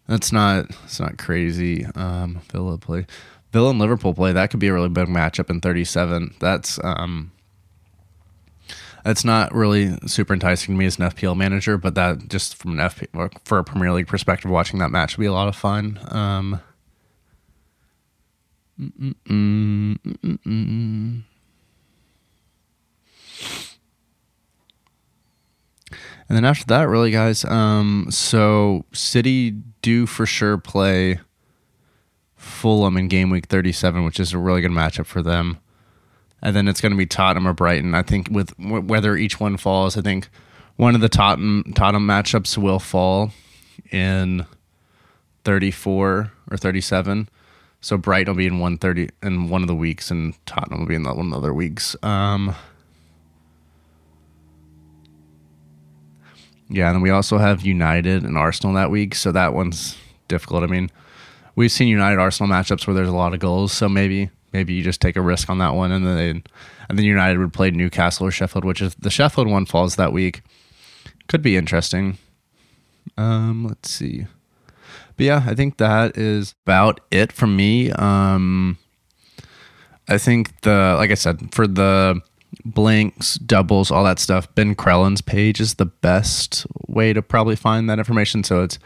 That's 0.06 0.30
not 0.30 0.66
it's 0.84 1.00
not 1.00 1.18
crazy. 1.18 1.86
Um, 1.94 2.40
Villa 2.52 2.78
play 2.78 3.06
Villa 3.52 3.70
and 3.70 3.78
Liverpool 3.78 4.12
play. 4.12 4.32
That 4.32 4.50
could 4.50 4.60
be 4.60 4.68
a 4.68 4.72
really 4.72 4.90
big 4.90 5.08
matchup 5.08 5.48
in 5.48 5.60
37. 5.60 6.34
That's 6.40 6.78
um, 6.84 7.32
that's 9.02 9.24
not 9.24 9.54
really 9.54 9.96
super 10.06 10.34
enticing 10.34 10.74
to 10.74 10.78
me 10.78 10.84
as 10.84 10.98
an 10.98 11.08
FPL 11.08 11.36
manager, 11.36 11.78
but 11.78 11.94
that 11.94 12.28
just 12.28 12.56
from 12.56 12.72
an 12.72 12.78
FP 12.78 13.30
for 13.44 13.58
a 13.58 13.64
Premier 13.64 13.92
League 13.92 14.08
perspective, 14.08 14.50
watching 14.50 14.78
that 14.80 14.90
match 14.90 15.16
would 15.16 15.22
be 15.22 15.28
a 15.28 15.32
lot 15.32 15.48
of 15.48 15.56
fun. 15.56 15.98
Um, 16.08 16.60
And 26.28 26.36
then 26.36 26.44
after 26.44 26.64
that, 26.66 26.88
really, 26.88 27.10
guys, 27.10 27.44
um, 27.44 28.08
so 28.10 28.84
City 28.92 29.52
do 29.82 30.06
for 30.06 30.26
sure 30.26 30.58
play 30.58 31.20
Fulham 32.36 32.96
in 32.96 33.08
game 33.08 33.30
week 33.30 33.46
37, 33.46 34.04
which 34.04 34.18
is 34.18 34.32
a 34.32 34.38
really 34.38 34.60
good 34.60 34.72
matchup 34.72 35.06
for 35.06 35.22
them. 35.22 35.58
And 36.42 36.54
then 36.54 36.68
it's 36.68 36.80
going 36.80 36.92
to 36.92 36.98
be 36.98 37.06
Tottenham 37.06 37.46
or 37.46 37.52
Brighton. 37.52 37.94
I 37.94 38.02
think 38.02 38.28
with 38.30 38.58
whether 38.58 39.16
each 39.16 39.40
one 39.40 39.56
falls, 39.56 39.96
I 39.96 40.02
think 40.02 40.28
one 40.76 40.94
of 40.94 41.00
the 41.00 41.08
Tottenham 41.08 41.72
Tottenham 41.74 42.06
matchups 42.06 42.58
will 42.58 42.78
fall 42.78 43.32
in 43.90 44.46
34 45.44 46.32
or 46.50 46.56
37. 46.56 47.28
So 47.86 47.96
Brighton 47.96 48.32
will 48.32 48.38
be 48.38 48.48
in 48.48 48.58
130 48.58 49.10
in 49.22 49.48
one 49.48 49.62
of 49.62 49.68
the 49.68 49.74
weeks, 49.76 50.10
and 50.10 50.34
Tottenham 50.44 50.80
will 50.80 50.88
be 50.88 50.96
in 50.96 51.04
one 51.04 51.26
of 51.26 51.30
the 51.30 51.36
other 51.36 51.54
weeks. 51.54 51.94
Um, 52.02 52.52
yeah, 56.68 56.90
and 56.90 57.00
we 57.00 57.10
also 57.10 57.38
have 57.38 57.62
United 57.62 58.24
and 58.24 58.36
Arsenal 58.36 58.74
that 58.74 58.90
week, 58.90 59.14
so 59.14 59.30
that 59.30 59.54
one's 59.54 59.96
difficult. 60.26 60.64
I 60.64 60.66
mean, 60.66 60.90
we've 61.54 61.70
seen 61.70 61.86
United 61.86 62.18
Arsenal 62.18 62.52
matchups 62.52 62.88
where 62.88 62.94
there's 62.94 63.08
a 63.08 63.12
lot 63.12 63.34
of 63.34 63.38
goals, 63.38 63.70
so 63.72 63.88
maybe 63.88 64.30
maybe 64.52 64.74
you 64.74 64.82
just 64.82 65.00
take 65.00 65.14
a 65.14 65.22
risk 65.22 65.48
on 65.48 65.58
that 65.58 65.76
one, 65.76 65.92
and 65.92 66.04
then 66.04 66.42
and 66.88 66.98
then 66.98 67.04
United 67.04 67.38
would 67.38 67.52
play 67.52 67.70
Newcastle 67.70 68.26
or 68.26 68.32
Sheffield, 68.32 68.64
which 68.64 68.82
is 68.82 68.96
the 68.96 69.10
Sheffield 69.10 69.46
one 69.46 69.64
falls 69.64 69.94
that 69.94 70.12
week. 70.12 70.42
Could 71.28 71.40
be 71.40 71.56
interesting. 71.56 72.18
Um, 73.16 73.64
let's 73.64 73.88
see. 73.92 74.26
But 75.16 75.26
yeah, 75.26 75.44
I 75.46 75.54
think 75.54 75.78
that 75.78 76.16
is 76.16 76.54
about 76.64 77.00
it 77.10 77.32
from 77.32 77.56
me. 77.56 77.90
Um, 77.92 78.78
I 80.08 80.18
think 80.18 80.60
the 80.62 80.94
like 80.98 81.10
I 81.10 81.14
said 81.14 81.52
for 81.54 81.66
the 81.66 82.20
blanks, 82.64 83.34
doubles, 83.36 83.90
all 83.90 84.04
that 84.04 84.18
stuff. 84.18 84.52
Ben 84.54 84.74
Crellin's 84.74 85.20
page 85.20 85.60
is 85.60 85.74
the 85.74 85.86
best 85.86 86.66
way 86.86 87.12
to 87.12 87.22
probably 87.22 87.56
find 87.56 87.88
that 87.90 87.98
information. 87.98 88.44
So 88.44 88.62
it's 88.62 88.78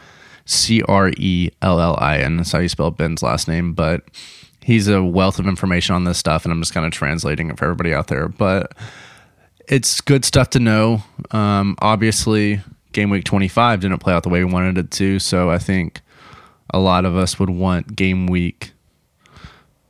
C 0.45 0.81
R 0.83 1.11
E 1.17 1.49
L 1.61 1.79
L 1.79 1.97
I 1.99 2.19
N. 2.19 2.37
That's 2.37 2.51
how 2.51 2.59
you 2.59 2.69
spell 2.69 2.91
Ben's 2.91 3.23
last 3.23 3.47
name. 3.47 3.73
But 3.73 4.03
he's 4.63 4.87
a 4.87 5.03
wealth 5.03 5.39
of 5.39 5.47
information 5.47 5.95
on 5.95 6.03
this 6.03 6.17
stuff, 6.17 6.45
and 6.45 6.51
I'm 6.51 6.61
just 6.61 6.73
kind 6.73 6.85
of 6.85 6.91
translating 6.91 7.49
it 7.49 7.57
for 7.57 7.65
everybody 7.65 7.93
out 7.93 8.07
there. 8.07 8.27
But 8.27 8.73
it's 9.67 10.01
good 10.01 10.25
stuff 10.25 10.49
to 10.51 10.59
know. 10.59 11.03
Um, 11.31 11.75
obviously, 11.79 12.61
game 12.93 13.09
week 13.09 13.23
25 13.23 13.81
didn't 13.81 13.99
play 13.99 14.13
out 14.13 14.23
the 14.23 14.29
way 14.29 14.43
we 14.43 14.51
wanted 14.51 14.77
it 14.77 14.91
to. 14.91 15.19
So 15.19 15.49
I 15.49 15.57
think 15.57 16.01
a 16.71 16.79
lot 16.79 17.05
of 17.05 17.15
us 17.15 17.39
would 17.39 17.49
want 17.49 17.95
game 17.95 18.27
week 18.27 18.71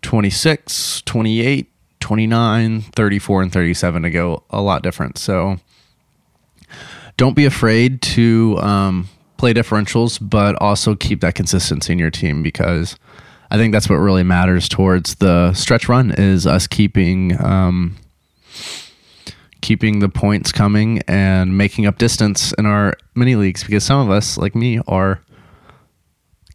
26, 0.02 1.04
28, 1.04 1.72
29, 2.00 2.82
34, 2.82 3.42
and 3.42 3.52
37 3.52 4.02
to 4.02 4.10
go 4.10 4.44
a 4.50 4.62
lot 4.62 4.84
different. 4.84 5.18
So 5.18 5.58
don't 7.18 7.36
be 7.36 7.46
afraid 7.46 8.02
to 8.02 8.58
um, 8.60 9.10
play 9.38 9.54
differentials, 9.54 10.18
but 10.22 10.56
also 10.62 10.96
keep 10.96 11.22
that 11.22 11.36
consistency 11.36 11.94
in 11.94 12.00
your 12.00 12.12
team 12.12 12.42
because 12.42 12.96
I 13.52 13.58
think 13.58 13.74
that's 13.74 13.90
what 13.90 13.98
really 13.98 14.24
matters 14.24 14.68
towards 14.70 15.16
the 15.16 15.54
stretch 15.54 15.88
run 15.90 16.12
is 16.12 16.48
us 16.48 16.68
keeping 16.68 17.40
um, 17.44 17.98
keeping 19.62 20.00
the 20.00 20.10
points 20.10 20.52
coming 20.52 21.02
and 21.08 21.58
making 21.58 21.86
up 21.86 21.98
distance 21.98 22.54
in 22.54 22.66
our 22.66 22.96
mini 23.14 23.36
leagues 23.36 23.64
because 23.64 23.84
some 23.84 24.00
of 24.00 24.10
us, 24.10 24.38
like 24.38 24.56
me, 24.56 24.80
are 24.88 25.22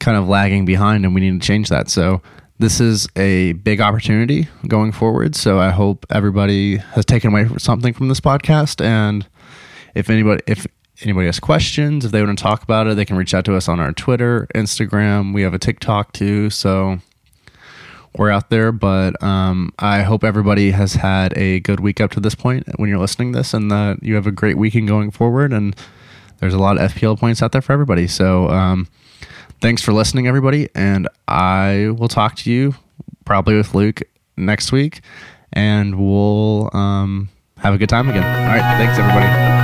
kind 0.00 0.16
of 0.16 0.28
lagging 0.28 0.64
behind 0.64 1.04
and 1.04 1.14
we 1.14 1.20
need 1.20 1.40
to 1.40 1.46
change 1.46 1.68
that. 1.68 1.88
So 1.88 2.22
this 2.58 2.80
is 2.80 3.08
a 3.16 3.52
big 3.52 3.80
opportunity 3.80 4.48
going 4.66 4.92
forward. 4.92 5.36
So 5.36 5.58
I 5.58 5.70
hope 5.70 6.06
everybody 6.10 6.76
has 6.76 7.04
taken 7.04 7.30
away 7.30 7.48
something 7.58 7.92
from 7.92 8.08
this 8.08 8.20
podcast. 8.20 8.84
And 8.84 9.26
if 9.94 10.08
anybody 10.10 10.42
if 10.46 10.66
anybody 11.02 11.26
has 11.26 11.38
questions, 11.38 12.04
if 12.04 12.12
they 12.12 12.22
want 12.22 12.38
to 12.38 12.42
talk 12.42 12.62
about 12.62 12.86
it, 12.86 12.96
they 12.96 13.04
can 13.04 13.16
reach 13.16 13.34
out 13.34 13.44
to 13.44 13.54
us 13.54 13.68
on 13.68 13.80
our 13.80 13.92
Twitter, 13.92 14.46
Instagram. 14.54 15.34
We 15.34 15.42
have 15.42 15.54
a 15.54 15.58
TikTok 15.58 16.12
too. 16.12 16.48
So 16.50 16.98
we're 18.16 18.30
out 18.30 18.50
there. 18.50 18.72
But 18.72 19.22
um, 19.22 19.72
I 19.78 20.02
hope 20.02 20.24
everybody 20.24 20.70
has 20.70 20.94
had 20.94 21.36
a 21.36 21.60
good 21.60 21.80
week 21.80 22.00
up 22.00 22.10
to 22.12 22.20
this 22.20 22.34
point 22.34 22.66
when 22.76 22.88
you're 22.88 22.98
listening 22.98 23.32
this 23.32 23.54
and 23.54 23.70
that 23.70 24.02
you 24.02 24.14
have 24.14 24.26
a 24.26 24.32
great 24.32 24.56
weekend 24.56 24.88
going 24.88 25.10
forward. 25.10 25.52
And 25.52 25.76
there's 26.38 26.54
a 26.54 26.58
lot 26.58 26.78
of 26.78 26.92
FPL 26.92 27.18
points 27.18 27.42
out 27.42 27.52
there 27.52 27.62
for 27.62 27.72
everybody. 27.72 28.06
So 28.06 28.48
um, 28.48 28.88
thanks 29.60 29.82
for 29.82 29.92
listening, 29.92 30.26
everybody. 30.26 30.68
And 30.74 31.08
I 31.28 31.90
will 31.96 32.08
talk 32.08 32.36
to 32.36 32.50
you 32.50 32.74
probably 33.24 33.56
with 33.56 33.74
Luke 33.74 34.02
next 34.36 34.72
week. 34.72 35.00
And 35.52 35.98
we'll 35.98 36.70
um, 36.76 37.28
have 37.58 37.74
a 37.74 37.78
good 37.78 37.88
time 37.88 38.08
again. 38.08 38.24
All 38.24 38.46
right. 38.46 38.78
Thanks, 38.78 38.98
everybody. 38.98 39.55